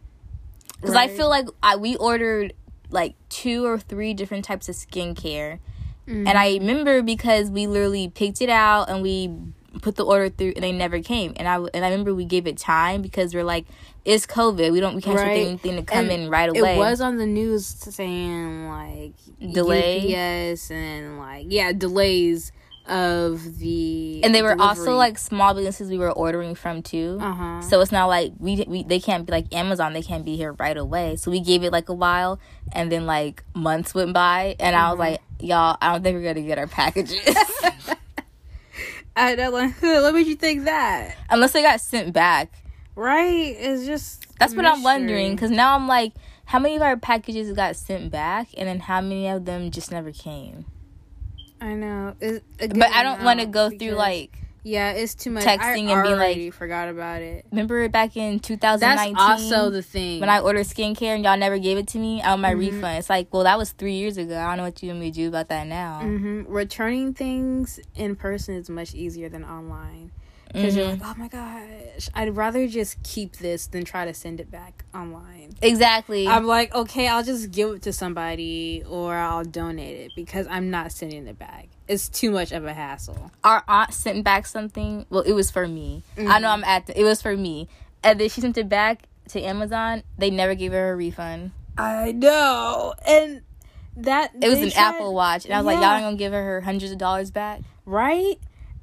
Because 0.79 0.95
I 0.95 1.07
feel 1.09 1.27
like 1.29 1.47
I 1.61 1.75
we 1.75 1.97
ordered 1.97 2.53
like 2.89 3.15
two 3.27 3.65
or 3.65 3.77
three 3.77 4.13
different 4.13 4.45
types 4.45 4.69
of 4.69 4.75
skincare, 4.75 5.59
Mhm. 6.07 6.27
and 6.27 6.37
I 6.37 6.53
remember 6.53 7.01
because 7.01 7.49
we 7.49 7.67
literally 7.67 8.07
picked 8.07 8.41
it 8.41 8.49
out 8.49 8.89
and 8.89 9.01
we 9.01 9.31
put 9.81 9.95
the 9.95 10.05
order 10.05 10.29
through, 10.29 10.53
and 10.55 10.63
they 10.63 10.71
never 10.71 10.99
came. 11.01 11.33
And 11.35 11.47
I 11.47 11.55
and 11.55 11.83
I 11.85 11.89
remember 11.89 12.13
we 12.13 12.25
gave 12.25 12.47
it 12.47 12.57
time 12.57 13.01
because 13.01 13.33
we're 13.33 13.43
like, 13.43 13.65
it's 14.05 14.25
COVID, 14.25 14.71
we 14.71 14.79
don't 14.79 14.95
we 14.95 15.01
can't 15.01 15.15
Right. 15.17 15.35
expect 15.37 15.65
anything 15.65 15.75
to 15.77 15.83
come 15.91 16.09
And 16.09 16.23
in 16.23 16.29
right 16.29 16.49
away. 16.49 16.75
It 16.75 16.77
was 16.77 17.01
on 17.01 17.17
the 17.17 17.25
news 17.25 17.65
saying 17.65 18.69
like 18.69 19.13
Delay? 19.39 20.13
UPS 20.13 20.71
and 20.71 21.17
like 21.19 21.47
yeah 21.49 21.71
delays 21.73 22.51
of 22.85 23.59
the 23.59 24.21
and 24.25 24.35
they 24.35 24.41
were 24.41 24.59
also 24.59 24.95
like 24.95 25.17
small 25.17 25.53
businesses 25.53 25.89
we 25.89 25.97
were 25.97 26.11
ordering 26.11 26.53
from 26.53 26.81
too. 26.81 27.17
uh-huh 27.21 27.61
So 27.61 27.79
it's 27.79 27.93
not 27.93 28.07
like 28.07 28.33
we, 28.39 28.63
we 28.67 28.83
they 28.83 28.99
can't 28.99 29.25
be 29.25 29.31
like 29.31 29.53
Amazon. 29.53 29.93
They 29.93 30.01
can't 30.01 30.25
be 30.25 30.35
here 30.35 30.51
right 30.53 30.75
away. 30.75 31.15
So 31.15 31.31
we 31.31 31.39
gave 31.39 31.63
it 31.63 31.71
like 31.71 31.87
a 31.87 31.93
while, 31.93 32.39
and 32.73 32.91
then 32.91 33.05
like 33.05 33.41
months 33.55 33.93
went 33.93 34.13
by, 34.13 34.57
and 34.59 34.75
I 34.75 34.89
was 34.91 34.99
like, 34.99 35.21
y'all, 35.39 35.77
I 35.81 35.93
don't 35.93 36.03
think 36.03 36.15
we're 36.17 36.33
gonna 36.33 36.45
get 36.45 36.57
our 36.57 36.67
packages 36.67 37.23
I 39.15 39.35
know, 39.35 39.51
like, 39.51 39.75
what 39.81 40.13
made 40.13 40.27
you 40.27 40.35
think 40.35 40.65
that? 40.65 41.15
unless 41.29 41.51
they 41.51 41.61
got 41.61 41.81
sent 41.81 42.13
back. 42.13 42.51
Right? 42.95 43.55
It's 43.57 43.85
just 43.85 44.25
That's 44.37 44.53
what 44.55 44.65
I'm 44.65 44.83
wondering 44.83 45.35
because 45.35 45.49
now 45.51 45.75
I'm 45.75 45.87
like, 45.87 46.13
how 46.45 46.59
many 46.59 46.75
of 46.75 46.81
our 46.81 46.97
packages 46.97 47.51
got 47.53 47.75
sent 47.75 48.11
back, 48.11 48.49
and 48.57 48.67
then 48.67 48.79
how 48.79 49.01
many 49.01 49.27
of 49.27 49.45
them 49.45 49.71
just 49.71 49.91
never 49.91 50.11
came? 50.11 50.65
I 51.59 51.73
know, 51.73 52.15
it, 52.19 52.43
But 52.59 52.91
I 52.91 53.03
don't 53.03 53.23
want 53.23 53.39
to 53.39 53.45
go 53.45 53.69
through 53.69 53.91
like 53.91 54.37
yeah, 54.63 54.91
it's 54.91 55.13
too 55.15 55.29
much. 55.31 55.43
texting 55.43 55.59
I 55.59 55.67
and 55.69 55.75
being 55.85 55.87
like- 55.87 56.05
already 56.07 56.49
forgot 56.49 56.87
about 56.89 57.21
it. 57.21 57.45
remember 57.51 57.87
back 57.89 58.15
in 58.17 58.39
2019? 58.39 58.79
That's 58.79 59.01
2019. 59.09 59.53
also 59.53 59.69
the 59.69 59.81
thing. 59.81 60.19
when 60.19 60.29
I 60.29 60.39
ordered 60.39 60.65
skincare 60.65 61.15
and 61.15 61.23
y'all 61.23 61.37
never 61.37 61.57
gave 61.59 61.77
it 61.77 61.87
to 61.89 61.99
me, 61.99 62.21
I 62.21 62.29
want 62.29 62.41
my 62.41 62.53
Mhm. 62.53 62.59
refund. 62.59 62.97
It's 62.99 63.09
like, 63.09 63.33
well, 63.33 63.43
that 63.43 63.57
was 63.57 63.71
three 63.71 63.93
years 63.95 64.17
ago. 64.17 64.37
I 64.37 64.47
don't 64.47 64.57
know 64.57 64.63
what 64.63 64.81
you 64.81 64.89
want 64.89 65.01
me 65.01 65.11
to 65.11 65.15
do 65.15 65.27
about 65.27 65.49
that 65.49 65.67
now. 65.67 65.99
hmm 66.01 66.43
returning 66.47 67.13
things 67.13 67.79
in 67.95 68.15
person 68.15 68.55
is 68.55 68.69
much 68.69 68.93
easier 68.93 69.27
than 69.29 69.43
online 69.43 70.11
because 70.53 70.75
you're 70.75 70.85
Mhm. 70.85 71.01
like, 71.01 71.01
oh 71.03 71.19
my 71.19 71.27
gosh, 71.27 72.09
I'd 72.13 72.35
rather 72.37 72.67
just 72.67 73.01
keep 73.03 73.37
this 73.37 73.65
than 73.67 73.83
try 73.85 74.05
to 74.05 74.13
send 74.13 74.39
it 74.39 74.51
back 74.51 74.85
online. 74.93 75.53
Exactly. 75.63 76.27
I'm 76.27 76.45
like, 76.45 76.73
okay, 76.75 77.07
I'll 77.07 77.23
just 77.23 77.51
give 77.51 77.69
it 77.71 77.81
to 77.83 77.91
somebody 77.93 78.83
or 78.87 79.15
I'll 79.15 79.43
donate 79.43 79.97
it 79.97 80.11
because 80.15 80.45
I'm 80.49 80.69
not 80.69 80.91
sending 80.91 81.25
it 81.27 81.39
back. 81.39 81.69
It's 81.87 82.07
too 82.09 82.31
much 82.31 82.51
of 82.51 82.65
a 82.65 82.73
hassle. 82.73 83.31
Our 83.43 83.63
aunt 83.67 83.93
sent 83.93 84.23
back 84.23 84.45
something. 84.45 85.05
Well, 85.09 85.21
it 85.21 85.33
was 85.33 85.51
for 85.51 85.67
me. 85.67 86.03
I 86.17 86.21
know 86.21 86.29
mm-hmm. 86.29 86.45
I'm 86.45 86.63
at. 86.63 86.87
The, 86.87 86.99
it 86.99 87.03
was 87.03 87.21
for 87.21 87.35
me, 87.35 87.67
and 88.03 88.19
then 88.19 88.29
she 88.29 88.41
sent 88.41 88.57
it 88.57 88.69
back 88.69 89.03
to 89.29 89.41
Amazon. 89.41 90.03
They 90.17 90.29
never 90.29 90.55
gave 90.55 90.71
her 90.71 90.93
a 90.93 90.95
refund. 90.95 91.51
I 91.77 92.11
know, 92.11 92.93
and 93.05 93.41
that 93.97 94.31
It 94.41 94.49
was 94.49 94.59
an 94.59 94.71
tried- 94.71 94.95
Apple 94.95 95.13
Watch, 95.13 95.45
and 95.45 95.53
I 95.53 95.57
was 95.57 95.65
like, 95.65 95.79
y'all 95.79 95.93
ain't 95.93 96.03
gonna 96.03 96.15
give 96.15 96.31
her 96.33 96.43
her 96.43 96.61
hundreds 96.61 96.91
of 96.91 96.97
dollars 96.97 97.31
back. 97.31 97.61
right? 97.85 98.35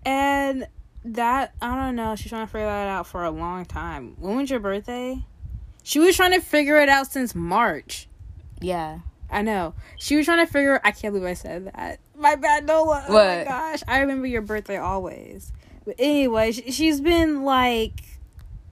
And 0.05 0.67
that 1.05 1.55
I 1.61 1.75
don't 1.75 1.97
know. 1.97 2.17
She's 2.17 2.31
trying 2.31 2.47
to 2.47 2.53
figure 2.53 2.67
that 2.67 2.89
out 2.89 3.07
for 3.07 3.25
a 3.25 3.31
long 3.31 3.65
time. 3.65 4.17
When 4.19 4.37
was 4.37 4.51
your 4.51 4.61
birthday? 4.61 5.25
She 5.83 5.99
was 5.99 6.17
trying 6.17 6.33
to 6.33 6.41
figure 6.41 6.77
it 6.77 6.89
out 6.89 7.11
since 7.11 7.35
March. 7.35 8.07
Yeah. 8.61 9.01
I 9.31 9.43
know. 9.43 9.75
She 9.99 10.17
was 10.17 10.27
trying 10.27 10.45
to 10.45 10.53
figure. 10.53 10.81
I 10.85 10.91
can't 10.91 11.15
believe 11.15 11.29
I 11.29 11.35
said 11.35 11.67
that. 11.67 12.01
My 12.21 12.37
bad, 12.37 12.67
Nola. 12.67 13.05
Oh 13.09 13.13
my 13.13 13.45
gosh, 13.45 13.83
I 13.89 14.01
remember 14.01 14.27
your 14.27 14.43
birthday 14.43 14.77
always. 14.77 15.53
But 15.87 15.97
anyway, 15.99 16.53
she, 16.53 16.71
she's 16.71 17.01
been 17.01 17.45
like, 17.45 18.03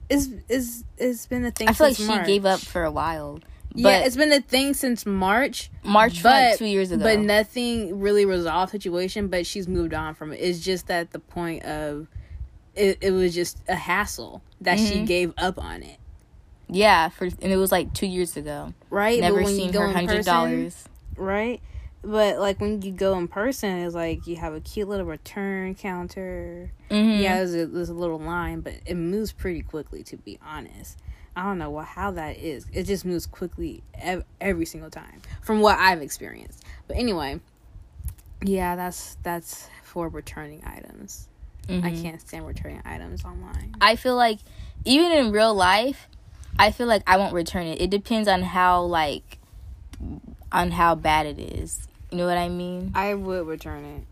it's 0.09 0.27
it's 0.47 0.83
it's 0.97 1.25
been 1.25 1.43
a 1.45 1.51
thing. 1.51 1.67
I 1.67 1.73
feel 1.73 1.87
like 1.87 1.95
she 1.97 2.05
March. 2.05 2.27
gave 2.27 2.45
up 2.45 2.59
for 2.59 2.83
a 2.83 2.91
while. 2.91 3.39
But 3.71 3.79
yeah, 3.81 3.99
it's 3.99 4.15
been 4.15 4.31
a 4.31 4.41
thing 4.41 4.73
since 4.73 5.05
March. 5.05 5.69
March 5.83 6.23
but- 6.23 6.51
but, 6.51 6.57
two 6.57 6.65
years 6.65 6.91
ago. 6.91 7.03
But 7.03 7.19
nothing 7.19 7.99
really 7.99 8.25
resolved 8.25 8.71
situation. 8.71 9.27
But 9.27 9.45
she's 9.45 9.67
moved 9.67 9.93
on 9.93 10.15
from 10.15 10.31
it. 10.33 10.37
It's 10.37 10.59
just 10.59 10.89
at 10.91 11.11
the 11.11 11.19
point 11.19 11.63
of 11.65 12.07
it. 12.75 12.97
It 13.01 13.11
was 13.11 13.33
just 13.33 13.57
a 13.67 13.75
hassle 13.75 14.41
that 14.61 14.77
she 14.79 14.95
Mhm. 15.01 15.07
gave 15.07 15.33
up 15.37 15.57
on 15.63 15.83
it. 15.83 15.97
yeah, 16.67 17.09
for 17.09 17.25
and 17.25 17.51
it 17.51 17.57
was 17.57 17.71
like 17.71 17.93
two 17.93 18.05
years 18.07 18.37
ago. 18.37 18.73
Right. 18.91 19.19
Never 19.21 19.37
but 19.37 19.45
when 19.45 19.55
you 19.55 19.61
seen 19.61 19.73
her 19.73 19.91
hundred 19.91 20.25
dollars. 20.25 20.85
right? 21.17 21.61
But 22.01 22.39
like 22.39 22.61
when 22.61 22.81
you 22.81 22.91
go 22.91 23.17
in 23.17 23.27
person, 23.27 23.79
it's 23.79 23.93
like 23.95 24.25
you 24.25 24.37
have 24.37 24.53
a 24.53 24.61
cute 24.61 24.87
little 24.87 25.05
return 25.05 25.75
counter. 25.75 26.71
Mm-hmm. 26.89 27.21
Yeah, 27.21 27.35
there's 27.37 27.53
a, 27.55 27.65
there's 27.67 27.89
a 27.89 27.93
little 27.93 28.19
line, 28.19 28.61
but 28.61 28.73
it 28.85 28.95
moves 28.95 29.31
pretty 29.33 29.61
quickly. 29.61 30.01
To 30.03 30.17
be 30.17 30.39
honest, 30.45 30.97
I 31.35 31.43
don't 31.43 31.57
know 31.57 31.69
what 31.69 31.85
how 31.87 32.11
that 32.11 32.37
is. 32.37 32.65
It 32.71 32.83
just 32.83 33.03
moves 33.05 33.25
quickly 33.25 33.83
ev- 33.95 34.23
every 34.39 34.65
single 34.65 34.89
time, 34.89 35.21
from 35.41 35.59
what 35.59 35.77
I've 35.77 36.01
experienced. 36.01 36.63
But 36.87 36.95
anyway, 36.97 37.41
yeah, 38.41 38.77
that's 38.77 39.17
that's 39.23 39.67
for 39.83 40.07
returning 40.07 40.63
items. 40.65 41.27
I 41.67 41.73
Mhm. 41.73 42.01
can't 42.01 42.21
stand 42.21 42.47
returning 42.47 42.81
items 42.85 43.23
online. 43.25 43.75
I 43.81 43.95
feel 43.97 44.15
like 44.15 44.39
even 44.85 45.11
in 45.11 45.31
real 45.31 45.53
life, 45.53 46.07
I 46.57 46.71
feel 46.71 46.87
like 46.87 47.03
I 47.05 47.17
won't 47.17 47.33
return 47.33 47.67
it. 47.67 47.79
It 47.81 47.89
depends 47.91 48.27
on 48.29 48.41
how 48.41 48.81
like 48.83 49.37
on 50.51 50.71
how 50.71 50.95
bad 50.95 51.25
it 51.27 51.37
is. 51.39 51.87
You 52.11 52.17
know 52.17 52.25
what 52.25 52.37
I 52.37 52.49
mean? 52.49 52.91
I 52.95 53.13
would 53.13 53.45
return 53.47 53.85
it 53.85 54.03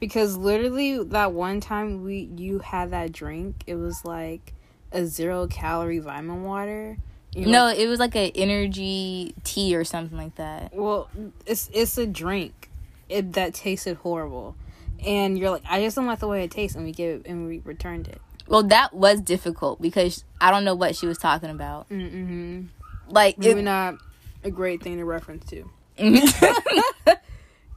because 0.00 0.36
literally 0.36 1.02
that 1.04 1.32
one 1.32 1.60
time 1.60 2.02
we 2.02 2.28
you 2.36 2.58
had 2.58 2.90
that 2.90 3.12
drink, 3.12 3.62
it 3.66 3.76
was 3.76 4.04
like 4.04 4.52
a 4.92 5.06
zero 5.06 5.46
calorie 5.46 5.98
vitamin 6.00 6.42
water. 6.42 6.96
You 7.32 7.46
know, 7.46 7.52
No, 7.52 7.68
it 7.68 7.86
was 7.86 8.00
like 8.00 8.16
an 8.16 8.32
energy 8.34 9.34
tea 9.44 9.76
or 9.76 9.84
something 9.84 10.18
like 10.18 10.34
that. 10.34 10.74
well, 10.74 11.08
it's 11.46 11.70
it's 11.72 11.96
a 11.96 12.06
drink 12.06 12.68
it, 13.08 13.34
that 13.34 13.54
tasted 13.54 13.98
horrible, 13.98 14.56
and 15.06 15.38
you're 15.38 15.50
like, 15.50 15.62
I 15.68 15.80
just 15.80 15.94
don't 15.94 16.06
like 16.06 16.18
the 16.18 16.26
way 16.28 16.42
it 16.42 16.50
tastes, 16.50 16.74
and 16.74 16.84
we 16.84 16.90
gave 16.92 17.22
and 17.26 17.46
we 17.46 17.60
returned 17.60 18.08
it. 18.08 18.20
Well, 18.48 18.64
that 18.64 18.92
was 18.92 19.20
difficult 19.20 19.80
because 19.80 20.24
I 20.40 20.50
don't 20.50 20.64
know 20.64 20.74
what 20.74 20.96
she 20.96 21.06
was 21.06 21.18
talking 21.18 21.50
about. 21.50 21.88
Mm-hmm. 21.88 22.62
Like 23.08 23.38
Maybe 23.38 23.60
it, 23.60 23.64
not 23.64 23.94
a 24.42 24.50
great 24.50 24.82
thing 24.82 24.96
to 24.96 25.04
reference 25.04 25.46
to 25.50 25.70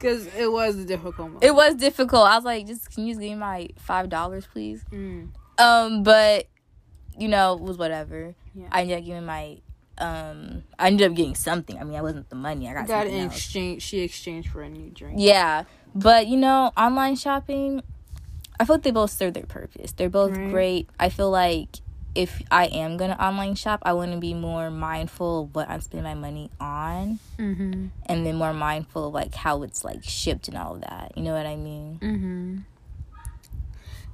it 0.04 0.24
because 0.24 0.26
it 0.36 0.50
was 0.50 0.76
a 0.76 0.84
difficult 0.84 1.28
moment. 1.28 1.44
It 1.44 1.54
was 1.54 1.74
difficult. 1.74 2.26
I 2.26 2.36
was 2.36 2.44
like, 2.44 2.66
just 2.66 2.90
can 2.90 3.06
you 3.06 3.12
just 3.12 3.20
give 3.20 3.30
me 3.30 3.36
my 3.36 3.68
five 3.78 4.08
dollars, 4.08 4.46
please? 4.46 4.84
Mm. 4.92 5.30
Um, 5.58 6.02
but 6.02 6.46
you 7.18 7.28
know, 7.28 7.54
it 7.54 7.60
was 7.60 7.78
whatever. 7.78 8.34
Yeah. 8.54 8.68
I 8.70 8.82
ended 8.82 8.98
up 8.98 9.04
giving 9.04 9.26
my 9.26 9.58
um 9.98 10.64
I 10.78 10.88
ended 10.88 11.10
up 11.10 11.16
getting 11.16 11.34
something. 11.34 11.78
I 11.78 11.84
mean 11.84 11.96
I 11.96 12.02
wasn't 12.02 12.28
the 12.28 12.36
money. 12.36 12.68
I 12.68 12.74
got, 12.74 12.86
got 12.86 13.06
in 13.06 13.26
exchange. 13.26 13.82
She 13.82 14.00
exchanged 14.00 14.50
for 14.50 14.62
a 14.62 14.68
new 14.68 14.90
drink. 14.90 15.16
Yeah. 15.18 15.64
But 15.94 16.26
you 16.26 16.36
know, 16.36 16.72
online 16.76 17.16
shopping 17.16 17.82
I 18.58 18.64
feel 18.64 18.76
like 18.76 18.84
they 18.84 18.90
both 18.92 19.10
serve 19.10 19.34
their 19.34 19.46
purpose. 19.46 19.92
They're 19.92 20.08
both 20.08 20.36
Right. 20.36 20.50
great. 20.50 20.90
I 20.98 21.08
feel 21.08 21.30
like 21.30 21.80
if 22.14 22.42
I 22.50 22.66
am 22.66 22.96
gonna 22.96 23.16
online 23.20 23.54
shop, 23.54 23.80
I 23.84 23.92
want 23.92 24.12
to 24.12 24.18
be 24.18 24.34
more 24.34 24.70
mindful 24.70 25.42
of 25.44 25.54
what 25.54 25.68
I'm 25.68 25.80
spending 25.80 26.04
my 26.04 26.14
money 26.14 26.50
on, 26.60 27.18
Mm-hmm. 27.38 27.86
and 28.06 28.26
then 28.26 28.36
more 28.36 28.52
mindful 28.54 29.08
of 29.08 29.14
like 29.14 29.34
how 29.34 29.62
it's 29.64 29.84
like 29.84 30.04
shipped 30.04 30.48
and 30.48 30.56
all 30.56 30.74
of 30.76 30.82
that. 30.82 31.12
You 31.16 31.22
know 31.24 31.32
what 31.34 31.46
I 31.46 31.56
mean? 31.56 31.98
Mm-hmm. 32.00 32.58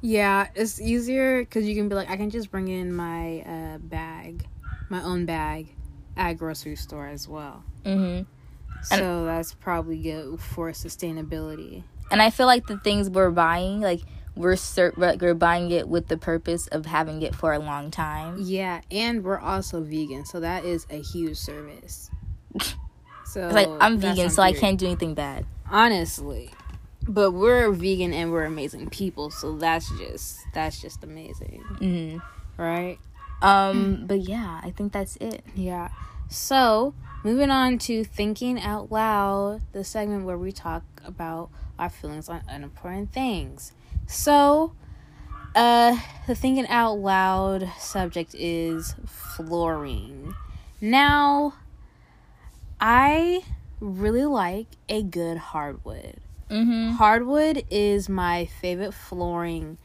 Yeah, 0.01 0.49
it's 0.55 0.81
easier 0.81 1.41
because 1.41 1.67
you 1.67 1.75
can 1.75 1.89
be 1.89 1.95
like, 1.95 2.09
I 2.11 2.17
can 2.17 2.31
just 2.31 2.51
bring 2.51 2.69
in 2.69 2.95
my 2.95 3.41
uh, 3.43 3.79
bag, 3.79 4.47
my 4.89 5.03
own 5.03 5.27
bag, 5.27 5.75
at 6.17 6.31
a 6.31 6.35
grocery 6.35 6.77
store 6.77 7.07
as 7.07 7.29
well. 7.29 7.65
hmm 7.85 8.21
So 8.83 9.27
that's 9.27 9.53
probably 9.55 9.99
good 10.03 10.41
for 10.41 10.71
sustainability. 10.73 11.83
And 12.11 12.23
I 12.23 12.31
feel 12.31 12.47
like 12.47 12.67
the 12.67 12.79
things 12.79 13.11
we're 13.11 13.31
buying, 13.31 13.83
like 13.83 14.01
we're 14.37 14.57
cer- 14.57 14.95
like, 14.97 15.21
we're 15.21 15.35
buying 15.35 15.71
it 15.71 15.89
with 15.89 16.09
the 16.09 16.17
purpose 16.17 16.67
of 16.69 16.87
having 16.87 17.23
it 17.23 17.35
for 17.35 17.53
a 17.53 17.59
long 17.59 17.91
time. 17.91 18.37
Yeah, 18.39 18.81
and 18.91 19.25
we're 19.25 19.39
also 19.39 19.83
vegan, 19.83 20.25
so 20.25 20.41
that 20.41 20.65
is 20.65 20.87
a 20.91 21.01
huge 21.01 21.37
service. 21.37 22.11
So 23.25 23.41
It's 23.47 23.55
like 23.55 23.69
I'm 23.81 23.99
vegan, 23.99 24.31
so 24.31 24.43
I 24.43 24.53
can't 24.53 24.79
do 24.79 24.87
anything 24.87 25.15
bad. 25.15 25.47
honestly. 25.71 26.51
But 27.09 27.33
we're 27.33 27.71
vegan 27.73 28.13
and 28.13 28.31
we're 28.31 28.45
amazing 28.45 28.91
people, 28.91 29.31
so 29.31 29.57
that's 29.57 29.89
just 29.99 30.39
that's 30.53 30.81
just 30.81 31.03
amazing, 31.03 31.61
hmm 31.79 32.19
right? 32.57 32.99
Um, 33.43 34.05
but 34.07 34.21
yeah, 34.21 34.61
I 34.63 34.71
think 34.71 34.93
that's 34.93 35.17
it. 35.17 35.43
Yeah. 35.55 35.89
So, 36.29 36.93
moving 37.25 37.51
on 37.51 37.79
to 37.79 38.05
thinking 38.05 38.61
out 38.61 38.93
loud, 38.93 39.63
the 39.73 39.83
segment 39.83 40.25
where 40.27 40.37
we 40.39 40.53
talk 40.53 40.83
about 41.05 41.49
our 41.79 41.89
feelings 41.89 42.29
on 42.29 42.43
unimportant 42.49 43.13
things. 43.13 43.73
So, 44.11 44.73
uh, 45.55 45.97
the 46.27 46.35
thinking 46.35 46.67
out 46.67 46.95
loud 46.95 47.71
subject 47.79 48.35
is 48.35 48.97
flooring. 49.07 50.35
Now, 50.81 51.55
I 52.81 53.45
really 53.79 54.27
like 54.27 54.67
a 54.89 55.05
good 55.05 55.39
hardwood. 55.39 56.17
Mm-hmm. 56.51 56.97
Hardwood 56.97 57.65
is 57.71 58.09
my 58.09 58.47
favorite 58.47 58.95
flooring 58.95 59.79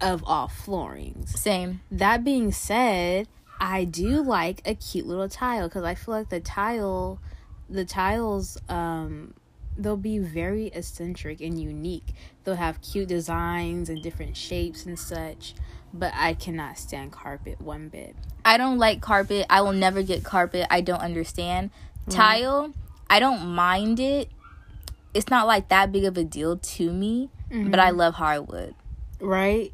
of 0.00 0.24
all 0.24 0.48
floorings. 0.48 1.38
Same. 1.38 1.82
That 1.90 2.24
being 2.24 2.52
said, 2.52 3.28
I 3.60 3.84
do 3.84 4.22
like 4.22 4.62
a 4.64 4.74
cute 4.74 5.06
little 5.06 5.28
tile 5.28 5.68
because 5.68 5.84
I 5.84 5.94
feel 5.94 6.14
like 6.14 6.30
the 6.30 6.40
tile, 6.40 7.20
the 7.68 7.84
tiles, 7.84 8.56
um, 8.70 9.34
they'll 9.78 9.96
be 9.96 10.18
very 10.18 10.68
eccentric 10.68 11.40
and 11.40 11.60
unique. 11.60 12.14
They'll 12.44 12.56
have 12.56 12.80
cute 12.80 13.08
designs 13.08 13.88
and 13.88 14.02
different 14.02 14.36
shapes 14.36 14.86
and 14.86 14.98
such. 14.98 15.54
But 15.92 16.12
I 16.14 16.34
cannot 16.34 16.78
stand 16.78 17.12
carpet 17.12 17.60
one 17.60 17.88
bit. 17.88 18.14
I 18.44 18.56
don't 18.58 18.78
like 18.78 19.00
carpet. 19.00 19.46
I 19.48 19.62
will 19.62 19.72
never 19.72 20.02
get 20.02 20.24
carpet. 20.24 20.66
I 20.70 20.80
don't 20.80 21.00
understand. 21.00 21.70
Tile, 22.08 22.72
I 23.08 23.18
don't 23.18 23.46
mind 23.46 23.98
it. 23.98 24.28
It's 25.14 25.30
not 25.30 25.46
like 25.46 25.68
that 25.68 25.92
big 25.92 26.04
of 26.04 26.16
a 26.18 26.24
deal 26.24 26.56
to 26.56 26.92
me. 26.92 27.30
but 27.50 27.78
I 27.80 27.88
mm-hmm. 27.88 27.98
love 27.98 28.14
hardwood. 28.14 28.74
right? 29.20 29.72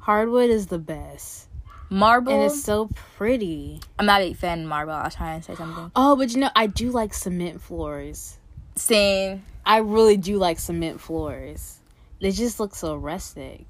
Hardwood 0.00 0.50
is 0.50 0.68
the 0.68 0.78
best, 0.78 1.48
Marble. 1.90 2.32
and 2.32 2.42
it's 2.44 2.62
so 2.62 2.90
pretty. 3.16 3.80
I'm 3.98 4.06
not 4.06 4.20
a 4.20 4.28
big 4.28 4.36
fan 4.36 4.62
of 4.62 4.68
marble. 4.68 4.92
I 4.92 5.04
was 5.04 5.14
trying 5.16 5.40
to 5.40 5.44
say 5.44 5.54
something. 5.56 5.90
Oh, 5.96 6.14
but 6.14 6.32
you 6.32 6.38
know, 6.38 6.50
I 6.54 6.68
do 6.68 6.90
like 6.90 7.12
cement 7.12 7.60
floors. 7.60 8.38
Same. 8.76 9.42
I 9.64 9.78
really 9.78 10.16
do 10.16 10.36
like 10.38 10.58
cement 10.58 11.00
floors. 11.00 11.78
They 12.20 12.30
just 12.30 12.60
look 12.60 12.74
so 12.74 12.96
rustic. 12.96 13.64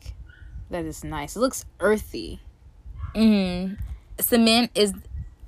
That 0.70 0.84
is 0.84 1.04
nice. 1.04 1.36
It 1.36 1.40
looks 1.40 1.64
earthy. 1.80 2.40
hmm 3.14 3.74
Cement 4.18 4.70
is. 4.74 4.92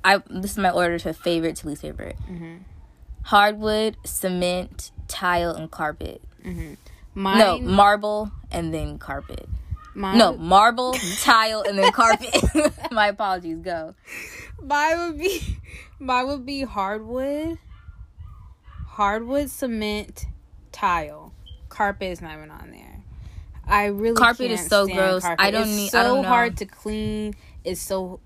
I. 0.05 0.18
This 0.31 0.53
is 0.53 0.59
my 0.59 0.71
order 0.71 0.99
to 1.01 1.12
favorite 1.12 1.57
to 1.57 1.68
least 1.68 1.83
favorite. 1.83 2.16
Mhm. 2.31 2.61
Hardwood, 3.23 3.97
cement, 4.05 4.90
tile, 5.09 5.51
and 5.53 5.71
carpet. 5.71 6.23
Mine, 7.14 7.38
no, 7.38 7.59
marble 7.59 8.31
and 8.51 8.73
then 8.73 8.99
carpet. 8.99 9.49
mine, 9.94 10.16
No, 10.18 10.37
marble, 10.37 10.94
tile, 11.21 11.62
and 11.66 11.79
then 11.79 11.90
carpet. 11.92 12.33
my 12.92 13.09
apologies. 13.09 13.59
Go. 13.59 13.94
mine 14.62 14.99
would 14.99 15.18
be, 15.18 15.59
mine 15.99 16.27
would 16.29 16.47
be 16.47 16.62
hardwood, 16.62 17.59
hardwood, 19.03 19.49
cement, 19.49 20.27
tile. 20.73 21.33
Carpet 21.69 22.09
is 22.09 22.21
not 22.21 22.37
even 22.37 22.51
on 22.51 22.73
there. 22.73 23.01
I 23.65 23.85
really 23.87 24.17
Carpet 24.17 24.51
is 24.51 24.67
so 24.67 24.89
gross. 24.89 25.23
Carpet. 25.23 25.45
I 25.47 25.53
don't 25.53 25.69
it's 25.69 25.77
need- 25.77 25.91
So 25.91 26.01
I 26.01 26.03
don't 26.03 26.25
hard 26.25 26.57
to 26.57 26.67
clean. 26.67 27.37
It's 27.63 27.81
so 27.81 28.19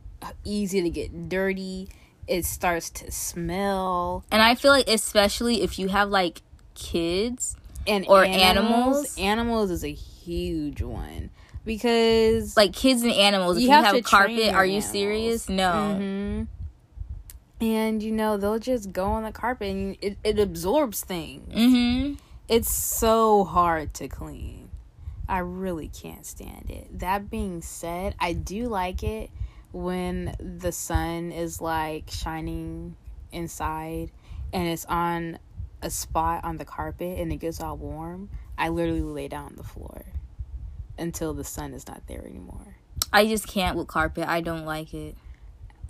easy 0.44 0.80
to 0.80 0.88
get 0.88 1.28
dirty. 1.28 1.90
It 2.26 2.46
starts 2.46 2.88
to 2.88 3.10
smell. 3.12 4.24
And 4.32 4.40
I 4.40 4.54
feel 4.54 4.70
like 4.70 4.88
especially 4.88 5.60
if 5.60 5.78
you 5.78 5.88
have 5.88 6.08
like 6.08 6.40
kids, 6.74 7.54
and 7.86 8.06
Or 8.08 8.24
animals 8.24 8.38
animals. 8.38 9.18
animals 9.18 9.70
is 9.72 9.84
a 9.84 9.92
huge 9.92 10.80
one 10.80 11.28
because 11.66 12.56
like 12.56 12.72
kids 12.72 13.02
and 13.02 13.12
animals. 13.12 13.58
If 13.58 13.64
You 13.64 13.68
you, 13.68 13.74
have 13.74 13.94
have, 13.94 14.04
carpet, 14.04 14.54
are 14.54 14.64
you 14.64 14.76
animals. 14.76 14.90
serious? 14.90 15.48
No. 15.50 15.98
Mhm. 16.00 16.46
And 17.62 18.02
you 18.02 18.10
know 18.10 18.36
they'll 18.36 18.58
just 18.58 18.92
go 18.92 19.04
on 19.06 19.22
the 19.22 19.30
carpet 19.32 19.68
and 19.70 19.96
it, 20.02 20.18
it 20.24 20.38
absorbs 20.38 21.02
things 21.02 21.54
Mm-hmm. 21.54 22.14
it's 22.48 22.70
so 22.70 23.44
hard 23.44 23.94
to 23.94 24.08
clean 24.08 24.68
i 25.28 25.38
really 25.38 25.88
can't 25.88 26.26
stand 26.26 26.68
it 26.70 26.98
that 26.98 27.30
being 27.30 27.62
said 27.62 28.14
i 28.18 28.32
do 28.32 28.66
like 28.68 29.02
it 29.04 29.30
when 29.70 30.34
the 30.38 30.72
sun 30.72 31.30
is 31.32 31.60
like 31.60 32.10
shining 32.10 32.96
inside 33.30 34.10
and 34.52 34.66
it's 34.68 34.84
on 34.86 35.38
a 35.80 35.88
spot 35.88 36.44
on 36.44 36.56
the 36.58 36.64
carpet 36.64 37.18
and 37.18 37.32
it 37.32 37.36
gets 37.36 37.60
all 37.60 37.76
warm 37.76 38.28
i 38.58 38.68
literally 38.68 39.00
lay 39.00 39.28
down 39.28 39.46
on 39.46 39.56
the 39.56 39.62
floor 39.62 40.04
until 40.98 41.32
the 41.32 41.44
sun 41.44 41.72
is 41.72 41.86
not 41.86 42.02
there 42.08 42.26
anymore 42.26 42.76
I 43.14 43.26
just 43.26 43.46
can't 43.46 43.76
with 43.76 43.88
carpet. 43.88 44.26
I 44.26 44.40
don't 44.40 44.64
like 44.64 44.94
it. 44.94 45.16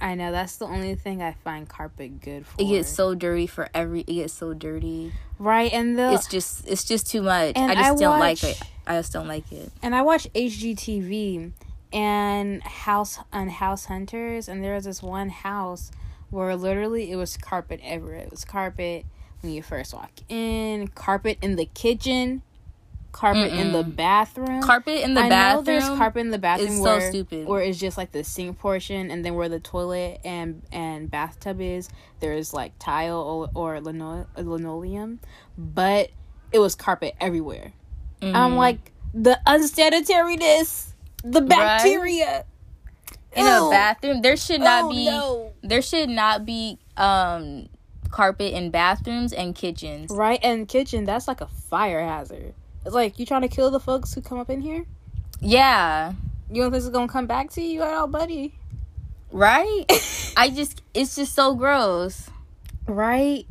I 0.02 0.14
know 0.14 0.30
that's 0.32 0.56
the 0.56 0.66
only 0.66 0.94
thing 0.94 1.22
i 1.22 1.32
find 1.32 1.68
carpet 1.68 2.20
good 2.20 2.46
for 2.46 2.60
It 2.60 2.66
gets 2.66 2.88
so 2.90 3.14
dirty 3.14 3.46
for 3.46 3.68
every. 3.72 4.00
It 4.00 4.14
gets 4.14 4.34
so 4.34 4.52
dirty. 4.52 5.12
right 5.38 5.72
and 5.72 5.98
the 5.98 6.12
It's 6.12 6.26
just. 6.26 6.66
It's 6.68 6.84
just 6.84 7.06
too 7.06 7.22
much. 7.22 7.56
I 7.56 7.74
just 7.74 7.90
I 7.92 7.94
don't 7.94 8.18
like 8.20 8.42
it. 8.44 8.60
I 8.86 8.96
just 8.98 9.12
don't 9.12 9.28
like 9.28 9.50
it. 9.52 9.70
and 9.82 9.94
I 9.94 10.02
watch 10.02 10.26
HGTV 10.34 11.52
and 11.92 12.62
House 12.62 13.18
and 13.32 13.50
House 13.50 13.84
Hunters, 13.86 14.48
and 14.48 14.62
there 14.62 14.74
was 14.74 14.84
this 14.84 15.02
one 15.02 15.28
house 15.28 15.90
where 16.30 16.56
literally 16.56 17.10
it 17.10 17.16
was 17.16 17.36
carpet 17.36 17.80
everywhere. 17.82 18.20
It 18.20 18.30
was 18.30 18.44
carpet 18.44 19.04
when 19.40 19.52
you 19.52 19.62
first 19.62 19.92
walk 19.94 20.10
in, 20.28 20.88
carpet 20.88 21.38
in 21.42 21.56
the 21.56 21.66
kitchen, 21.66 22.42
carpet 23.12 23.52
in 23.52 23.72
the 23.72 23.84
bathroom. 23.84 24.62
Carpet 24.62 25.00
in 25.04 25.14
the 25.14 25.20
I 25.22 25.28
bathroom. 25.28 25.64
know 25.64 25.80
there's 25.80 25.98
carpet 25.98 26.20
in 26.22 26.30
the 26.30 26.38
bathroom 26.38 26.70
is 26.70 26.82
so 26.82 26.98
stupid. 27.00 27.46
where 27.46 27.60
it's 27.62 27.78
just 27.78 27.96
like 27.98 28.10
the 28.12 28.24
sink 28.24 28.58
portion, 28.58 29.10
and 29.10 29.24
then 29.24 29.34
where 29.34 29.48
the 29.48 29.60
toilet 29.60 30.20
and 30.24 30.62
and 30.72 31.10
bathtub 31.10 31.60
is, 31.60 31.88
there's 32.20 32.52
like 32.52 32.72
tile 32.78 33.20
or, 33.20 33.50
or 33.54 33.80
lino- 33.80 34.26
linoleum, 34.36 35.20
but 35.56 36.10
it 36.52 36.58
was 36.58 36.74
carpet 36.74 37.14
everywhere. 37.20 37.72
Mhm. 38.20 38.34
I'm 38.34 38.56
like 38.56 38.92
the 39.14 39.38
unsanitariness, 39.46 40.92
the 41.24 41.40
bacteria 41.42 42.44
in 43.34 43.44
Ew. 43.46 43.66
a 43.68 43.70
bathroom. 43.70 44.22
There 44.22 44.36
should 44.36 44.60
not 44.60 44.84
Oh, 44.84 44.90
be. 44.90 45.06
no. 45.06 45.52
There 45.62 45.82
should 45.82 46.08
not 46.08 46.44
be 46.44 46.78
um 46.96 47.68
carpet 48.10 48.52
in 48.52 48.70
bathrooms 48.70 49.32
and 49.32 49.54
kitchens. 49.54 50.10
right? 50.10 50.38
And 50.42 50.68
kitchen, 50.68 51.04
that's 51.04 51.26
like 51.26 51.40
a 51.40 51.46
fire 51.46 52.02
hazard. 52.02 52.54
It's 52.84 52.94
like 52.94 53.18
you 53.18 53.26
trying 53.26 53.42
to 53.42 53.48
kill 53.48 53.70
the 53.70 53.80
folks 53.80 54.12
who 54.14 54.20
come 54.20 54.38
up 54.38 54.50
in 54.50 54.60
here. 54.60 54.84
Yeah. 55.40 56.12
You 56.50 56.62
don't 56.62 56.70
think 56.72 56.82
it's 56.82 56.92
gonna 56.92 57.08
come 57.08 57.26
back 57.26 57.50
to 57.52 57.62
you 57.62 57.82
at 57.82 57.92
all, 57.92 58.06
buddy? 58.06 58.54
Right? 59.30 59.84
I 60.36 60.50
just 60.50 60.82
it's 60.94 61.16
just 61.16 61.34
so 61.34 61.54
gross. 61.54 62.28
right? 62.86 63.46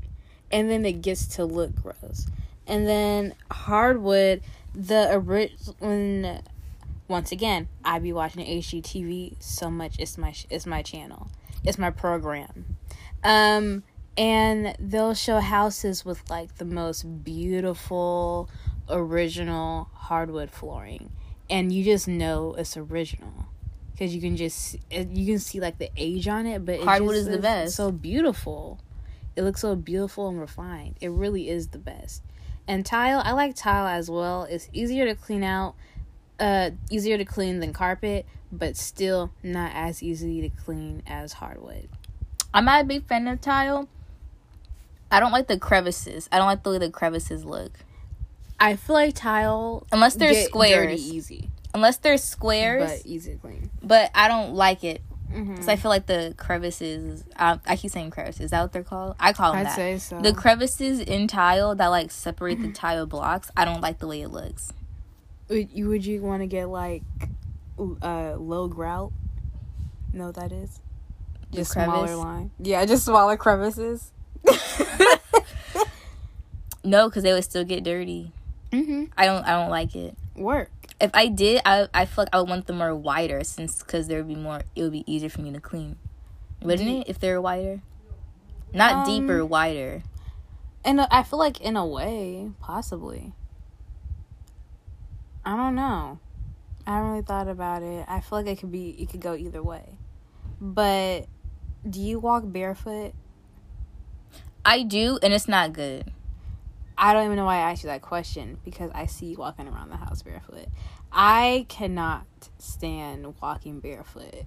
And 0.52 0.70
then 0.70 0.86
it 0.86 1.02
gets 1.02 1.28
to 1.36 1.46
look 1.46 1.76
gross. 1.82 2.28
And 2.68 2.88
then 2.88 3.34
hardwood, 3.50 4.42
the 4.76 5.10
original. 5.12 5.76
When, 5.80 6.42
once 7.08 7.32
again, 7.32 7.68
I 7.84 8.00
be 8.00 8.14
watching 8.14 8.46
HGTV 8.46 9.36
so 9.40 9.70
much. 9.70 9.96
It's 10.00 10.18
my 10.18 10.34
it's 10.50 10.66
my 10.66 10.82
channel. 10.82 11.30
It's 11.64 11.78
my 11.78 11.90
program. 11.90 12.78
Um, 13.24 13.84
and 14.18 14.76
they'll 14.80 15.14
show 15.14 15.40
houses 15.40 16.06
with 16.06 16.30
like 16.30 16.56
the 16.56 16.66
most 16.66 17.24
beautiful 17.24 18.50
original 18.92 19.90
hardwood 19.94 20.52
flooring, 20.52 21.12
and 21.50 21.72
you 21.72 21.84
just 21.84 22.08
know 22.08 22.56
it's 22.58 22.78
original. 22.78 23.48
Because 23.92 24.16
you 24.16 24.22
can 24.22 24.36
just 24.36 24.78
you 24.92 25.26
can 25.26 25.40
see 25.40 25.60
like 25.60 25.78
the 25.78 25.90
age 25.96 26.28
on 26.28 26.46
it, 26.46 26.66
but 26.66 26.76
it 26.76 26.84
Hardwood 26.84 27.16
just 27.16 27.28
is 27.28 27.36
the 27.36 27.42
best. 27.42 27.76
So 27.76 27.92
beautiful. 27.92 28.80
It 29.36 29.44
looks 29.44 29.62
so 29.62 29.76
beautiful 29.76 30.28
and 30.28 30.40
refined. 30.40 30.96
It 31.02 31.10
really 31.10 31.50
is 31.50 31.68
the 31.68 31.78
best. 31.78 32.22
And 32.68 32.86
tile, 32.86 33.22
I 33.24 33.32
like 33.32 33.56
tile 33.56 33.88
as 33.88 34.10
well. 34.10 34.44
It's 34.44 34.70
easier 34.74 35.06
to 35.06 35.16
clean 35.16 35.44
out, 35.44 35.76
uh, 36.40 36.72
easier 36.90 37.18
to 37.18 37.26
clean 37.26 37.60
than 37.60 37.74
carpet, 37.74 38.26
but 38.52 38.76
still 38.76 39.32
not 39.42 39.72
as 39.74 40.04
easy 40.04 40.42
to 40.42 40.50
clean 40.50 41.04
as 41.08 41.34
hardwood. 41.34 41.88
I'm 42.54 42.66
not 42.66 42.82
a 42.82 42.86
big 42.86 43.06
fan 43.08 43.28
of 43.28 43.40
tile. 43.40 43.88
I 45.10 45.20
don't 45.20 45.32
like 45.32 45.48
the 45.48 45.60
crevices. 45.60 46.28
I 46.32 46.38
don't 46.38 46.48
like 46.48 46.64
the 46.64 46.72
way 46.72 46.78
the 46.78 46.90
crevices 46.90 47.46
look. 47.46 47.80
I 48.62 48.76
feel 48.78 48.94
like 48.94 49.16
tile 49.16 49.86
Unless 49.92 50.16
they're 50.16 50.32
get 50.32 50.46
squares. 50.48 51.02
dirty 51.02 51.16
easy, 51.18 51.50
Unless 51.74 51.98
they're 51.98 52.18
squares. 52.18 52.90
but 53.02 53.06
easy 53.06 53.32
to 53.34 53.38
clean. 53.40 53.70
But, 53.82 54.12
I 54.16 54.28
don't 54.28 54.54
like 54.54 54.84
it. 54.84 55.02
Mm-hmm. 55.34 55.52
Because 55.54 55.68
I 55.70 55.78
feel 55.78 55.90
like 55.90 56.06
the 56.08 56.34
crevices. 56.38 57.24
I, 57.38 57.58
I 57.66 57.76
keep 57.78 57.90
saying 57.92 58.12
crevices. 58.12 58.42
Is 58.46 58.52
that 58.52 58.62
what 58.62 58.74
they're 58.74 58.84
called? 58.84 59.16
I 59.20 59.32
call 59.34 59.52
them 59.54 59.62
I'd 59.62 59.66
that. 59.68 59.76
say 59.76 59.98
so. 59.98 60.20
The 60.22 60.34
crevices 60.34 61.00
in 61.00 61.28
tile 61.28 61.74
that 61.76 61.88
like 61.88 62.12
separate 62.12 62.62
the 62.62 62.72
tile 62.74 63.06
blocks. 63.06 63.50
I 63.56 63.64
don't 63.66 63.80
like 63.82 64.00
the 64.00 64.08
way 64.08 64.22
it 64.22 64.28
looks. 64.30 64.74
would 65.48 65.70
you 65.72 65.88
would 65.88 66.06
you 66.06 66.22
want 66.22 66.42
to 66.42 66.48
get 66.48 66.68
like 66.68 67.04
uh 68.02 68.36
low 68.36 68.68
grout? 68.68 69.14
Know 70.14 70.26
what 70.28 70.36
that 70.36 70.52
is? 70.52 70.82
The 71.52 71.58
Just 71.58 71.72
crevice? 71.72 71.94
smaller 71.94 72.16
line. 72.18 72.52
Yeah, 72.60 72.84
just 72.86 73.06
smaller 73.06 73.38
crevices. 73.38 74.12
No, 76.84 77.08
because 77.10 77.22
they 77.24 77.32
would 77.32 77.44
still 77.44 77.64
get 77.64 77.84
dirty. 77.84 78.32
Mm-hmm. 78.72 79.06
I 79.18 79.26
don't. 79.26 79.44
I 79.44 79.52
don't 79.62 79.70
like 79.70 79.96
it. 79.96 80.16
Work. 80.36 80.72
If 81.00 81.12
I 81.14 81.28
did, 81.28 81.62
I 81.66 81.88
I 81.94 82.06
feel 82.06 82.24
like 82.24 82.30
I 82.34 82.40
would 82.40 82.50
want 82.50 82.68
them 82.68 82.78
more 82.78 82.96
wider, 82.96 83.44
since 83.44 83.80
because 83.84 84.08
there 84.08 84.20
would 84.20 84.28
be 84.28 84.36
more. 84.36 84.62
It 84.76 84.84
would 84.84 84.92
be 84.92 85.04
easier 85.12 85.30
for 85.30 85.42
me 85.42 85.52
to 85.52 85.60
clean, 85.60 85.98
wouldn't 86.62 86.88
it? 86.88 87.10
If 87.10 87.20
they 87.20 87.32
were 87.32 87.42
wider, 87.42 87.82
not 88.74 89.08
Um, 89.08 89.20
deeper, 89.28 89.46
wider. 89.46 90.04
And 90.84 91.02
I 91.02 91.24
feel 91.24 91.38
like 91.38 91.60
in 91.62 91.76
a 91.76 91.86
way, 91.86 92.52
possibly. 92.60 93.34
I 95.44 95.56
don't 95.56 95.76
know. 95.76 96.20
I 96.88 96.96
haven't 96.96 97.12
really 97.12 97.24
thought 97.24 97.48
about 97.48 97.84
it. 97.84 98.06
I 98.08 98.22
feel 98.22 98.40
like 98.40 98.48
it 98.48 98.60
could 98.60 98.72
be 98.72 98.90
it 98.92 99.10
could 99.10 99.22
go 99.22 99.36
either 99.36 99.62
way. 99.62 99.98
But 100.60 101.26
do 101.88 102.00
you 102.00 102.20
walk 102.20 102.44
barefoot? 102.46 103.14
I 104.64 104.84
do, 104.84 105.18
and 105.24 105.34
it's 105.34 105.48
not 105.48 105.74
good. 105.74 106.12
I 107.04 107.14
don't 107.14 107.26
even 107.26 107.36
know 107.36 107.46
why 107.46 107.58
I 107.58 107.72
asked 107.72 107.84
you 107.84 107.90
that 107.90 108.04
question 108.04 108.60
because 108.64 108.92
I 108.94 109.08
see 109.08 109.26
you 109.26 109.38
walking 109.38 109.68
around 109.68 109.90
the 109.90 109.98
house 109.98 110.22
barefoot. 110.22 110.68
I 111.12 111.66
cannot 111.68 112.28
stand 112.60 113.34
walking 113.42 113.80
barefoot. 113.80 114.46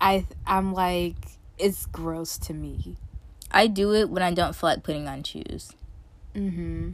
I 0.00 0.24
I'm 0.46 0.72
like 0.72 1.16
it's 1.58 1.86
gross 1.86 2.38
to 2.38 2.54
me. 2.54 2.96
I 3.50 3.66
do 3.66 3.92
it 3.94 4.08
when 4.08 4.22
I 4.22 4.32
don't 4.32 4.54
feel 4.54 4.70
like 4.70 4.84
putting 4.84 5.08
on 5.08 5.24
shoes. 5.24 5.72
Mm-hmm. 6.36 6.90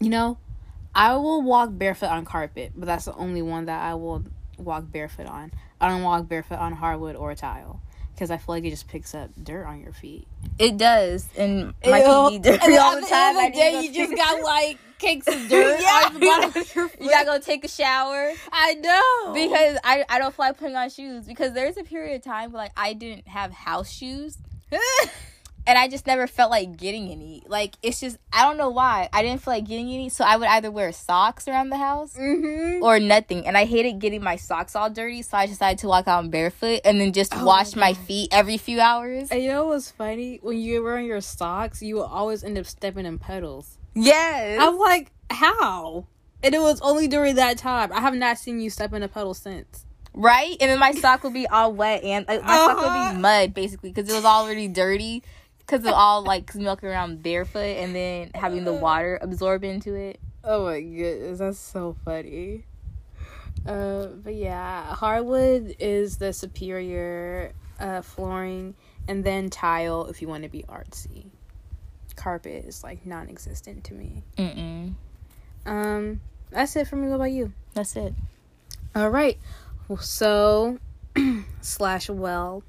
You 0.00 0.10
know, 0.10 0.38
I 0.94 1.16
will 1.16 1.42
walk 1.42 1.70
barefoot 1.72 2.10
on 2.10 2.24
carpet, 2.24 2.72
but 2.76 2.86
that's 2.86 3.06
the 3.06 3.14
only 3.14 3.42
one 3.42 3.64
that 3.66 3.82
I 3.82 3.94
will 3.94 4.22
walk 4.58 4.84
barefoot 4.92 5.26
on. 5.26 5.50
I 5.80 5.88
don't 5.88 6.02
walk 6.02 6.28
barefoot 6.28 6.58
on 6.60 6.72
hardwood 6.72 7.16
or 7.16 7.34
tile 7.34 7.80
because 8.18 8.32
I 8.32 8.36
feel 8.36 8.56
like 8.56 8.64
it 8.64 8.70
just 8.70 8.88
picks 8.88 9.14
up 9.14 9.30
dirt 9.40 9.64
on 9.64 9.80
your 9.80 9.92
feet. 9.92 10.26
It 10.58 10.76
does, 10.76 11.28
and 11.36 11.72
my 11.86 12.00
feet 12.30 12.42
be 12.42 12.50
dirty 12.50 12.64
And 12.64 12.74
all 12.78 12.96
the 12.96 13.02
the 13.02 13.06
time. 13.06 13.36
I 13.36 13.46
of 13.46 13.52
the 13.52 13.58
day, 13.60 13.80
you 13.82 13.92
just 13.92 14.16
got 14.16 14.42
like 14.42 14.78
cakes 14.98 15.28
of 15.28 15.34
dirt 15.48 15.80
Yeah. 15.80 16.02
on 16.06 16.14
the 16.14 16.20
bottom 16.20 16.50
of 16.60 16.74
your. 16.76 16.90
You 17.00 17.10
gotta 17.10 17.26
go 17.26 17.38
take 17.38 17.64
a 17.64 17.68
shower. 17.68 18.32
I 18.50 18.74
know 18.74 19.32
because 19.34 19.78
I, 19.84 20.04
I 20.08 20.18
don't 20.18 20.34
feel 20.34 20.46
like 20.46 20.58
putting 20.58 20.74
on 20.74 20.90
shoes 20.90 21.26
because 21.26 21.52
there's 21.52 21.76
a 21.76 21.84
period 21.84 22.16
of 22.16 22.22
time 22.22 22.50
where 22.50 22.62
like 22.64 22.72
I 22.76 22.92
didn't 22.92 23.28
have 23.28 23.52
house 23.52 23.88
shoes 23.88 24.36
and 25.68 25.78
I 25.78 25.86
just 25.86 26.06
never 26.06 26.26
felt 26.26 26.50
like 26.50 26.76
getting 26.76 27.10
any. 27.10 27.42
Like 27.46 27.74
it's 27.82 28.00
just 28.00 28.18
I 28.32 28.42
don't 28.42 28.56
know 28.56 28.70
why 28.70 29.08
I 29.12 29.22
didn't 29.22 29.42
feel 29.42 29.54
like 29.54 29.66
getting 29.66 29.88
any, 29.92 30.08
so 30.08 30.24
I 30.24 30.36
would 30.36 30.48
either 30.48 30.70
wear 30.70 30.90
socks 30.92 31.46
around 31.46 31.68
the 31.70 31.76
house 31.76 32.14
mm-hmm. 32.16 32.82
or 32.82 32.98
nothing. 32.98 33.46
And 33.46 33.56
I 33.56 33.64
hated 33.66 34.00
getting 34.00 34.22
my 34.22 34.36
socks 34.36 34.74
all 34.74 34.90
dirty, 34.90 35.22
so 35.22 35.36
I 35.36 35.46
decided 35.46 35.78
to 35.80 35.88
walk 35.88 36.08
out 36.08 36.28
barefoot 36.30 36.80
and 36.84 37.00
then 37.00 37.12
just 37.12 37.32
Oh 37.36 37.44
wash 37.44 37.76
my 37.76 37.88
my 37.88 37.94
feet 37.94 38.30
every 38.32 38.56
few 38.56 38.80
hours. 38.80 39.30
And 39.30 39.42
you 39.42 39.50
know 39.50 39.66
what's 39.66 39.90
funny? 39.90 40.40
When 40.42 40.58
you 40.58 40.80
were 40.80 40.88
wearing 40.90 41.06
your 41.06 41.20
socks, 41.20 41.82
you 41.82 41.94
will 41.96 42.04
always 42.06 42.42
end 42.42 42.58
up 42.58 42.66
stepping 42.66 43.06
in 43.06 43.18
puddles. 43.18 43.78
Yes. 43.94 44.58
I'm 44.60 44.78
like, 44.78 45.12
how? 45.30 46.06
And 46.42 46.54
it 46.54 46.60
was 46.60 46.80
only 46.80 47.08
during 47.08 47.34
that 47.36 47.58
time. 47.58 47.92
I 47.92 48.00
have 48.00 48.14
not 48.14 48.38
seen 48.38 48.58
you 48.60 48.70
step 48.70 48.92
in 48.94 49.02
a 49.02 49.08
puddle 49.08 49.34
since. 49.34 49.84
right? 50.14 50.56
And 50.60 50.70
then 50.70 50.78
my 50.78 50.92
sock 50.92 51.22
would 51.24 51.34
be 51.34 51.46
all 51.46 51.72
wet 51.72 52.02
and 52.02 52.26
like, 52.26 52.42
my 52.42 52.56
sock 52.56 52.76
would 52.78 52.86
Uh-huh. 52.86 53.12
be 53.14 53.18
mud 53.20 53.54
basically 53.54 53.90
because 53.92 54.10
it 54.10 54.14
was 54.14 54.24
already 54.24 54.66
dirty 54.68 55.22
because 55.68 55.84
of 55.84 55.92
all 55.92 56.22
like 56.22 56.54
milking 56.54 56.88
around 56.88 57.22
barefoot 57.22 57.58
and 57.58 57.94
then 57.94 58.30
having 58.34 58.64
the 58.64 58.72
water 58.72 59.18
absorb 59.20 59.64
into 59.64 59.94
it. 59.94 60.18
Oh 60.42 60.64
my 60.64 60.80
goodness, 60.80 61.38
that's 61.40 61.58
so 61.58 61.94
funny. 62.04 62.64
Uh, 63.66 64.06
but 64.06 64.34
yeah, 64.34 64.94
hardwood 64.94 65.76
is 65.78 66.16
the 66.16 66.32
superior 66.32 67.52
uh, 67.78 68.00
flooring, 68.00 68.74
and 69.08 69.24
then 69.24 69.50
tile 69.50 70.06
if 70.06 70.22
you 70.22 70.28
want 70.28 70.44
to 70.44 70.48
be 70.48 70.62
artsy. 70.62 71.26
Carpet 72.16 72.64
is 72.64 72.82
like 72.82 73.04
non-existent 73.04 73.84
to 73.84 73.94
me. 73.94 74.22
Mm-mm. 74.38 74.94
Um, 75.66 76.20
that's 76.50 76.76
it 76.76 76.88
for 76.88 76.96
me. 76.96 77.08
What 77.08 77.16
about 77.16 77.32
you? 77.32 77.52
That's 77.74 77.94
it. 77.96 78.14
All 78.94 79.10
right. 79.10 79.38
So, 80.00 80.78
slash 81.60 82.08
well, 82.08 82.62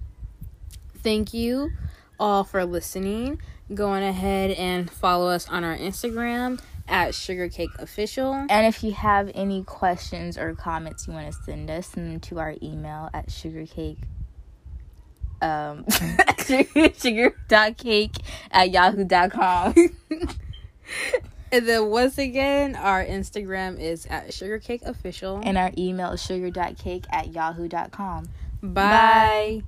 thank 1.02 1.34
you 1.34 1.72
all 2.20 2.44
for 2.44 2.66
listening. 2.66 3.42
Going 3.74 4.04
ahead 4.04 4.52
and 4.52 4.90
follow 4.90 5.30
us 5.30 5.48
on 5.48 5.64
our 5.64 5.78
Instagram 5.78 6.60
at 6.88 7.12
Sugarcake 7.12 7.78
Official. 7.78 8.34
And 8.50 8.66
if 8.66 8.84
you 8.84 8.94
have 8.94 9.32
any 9.36 9.64
questions 9.64 10.38
or 10.38 10.56
comments 10.56 11.08
you 11.08 11.14
want 11.14 11.32
to 11.32 11.44
send 11.44 11.70
us, 11.70 11.88
send 11.88 12.12
them 12.12 12.20
to 12.22 12.40
our 12.40 12.56
email 12.62 13.10
at 13.14 13.30
sugarcake. 13.30 13.98
Um, 15.42 15.86
sugar 16.98 17.36
dot 17.48 17.78
cake 17.78 18.16
at 18.52 18.72
yahoo.com. 18.72 19.76
And 21.52 21.68
then 21.68 21.88
once 21.88 22.18
again, 22.18 22.76
our 22.76 23.04
Instagram 23.04 23.80
is 23.80 24.06
at 24.06 24.30
sugarcakeofficial. 24.30 25.42
And 25.44 25.58
our 25.58 25.72
email 25.78 26.12
is 26.12 26.24
sugar 26.24 26.52
dot 26.52 26.78
cake 26.78 27.06
at 27.12 27.34
yahoo.com. 27.34 28.30
Bye. 28.62 29.62
Bye. 29.62 29.64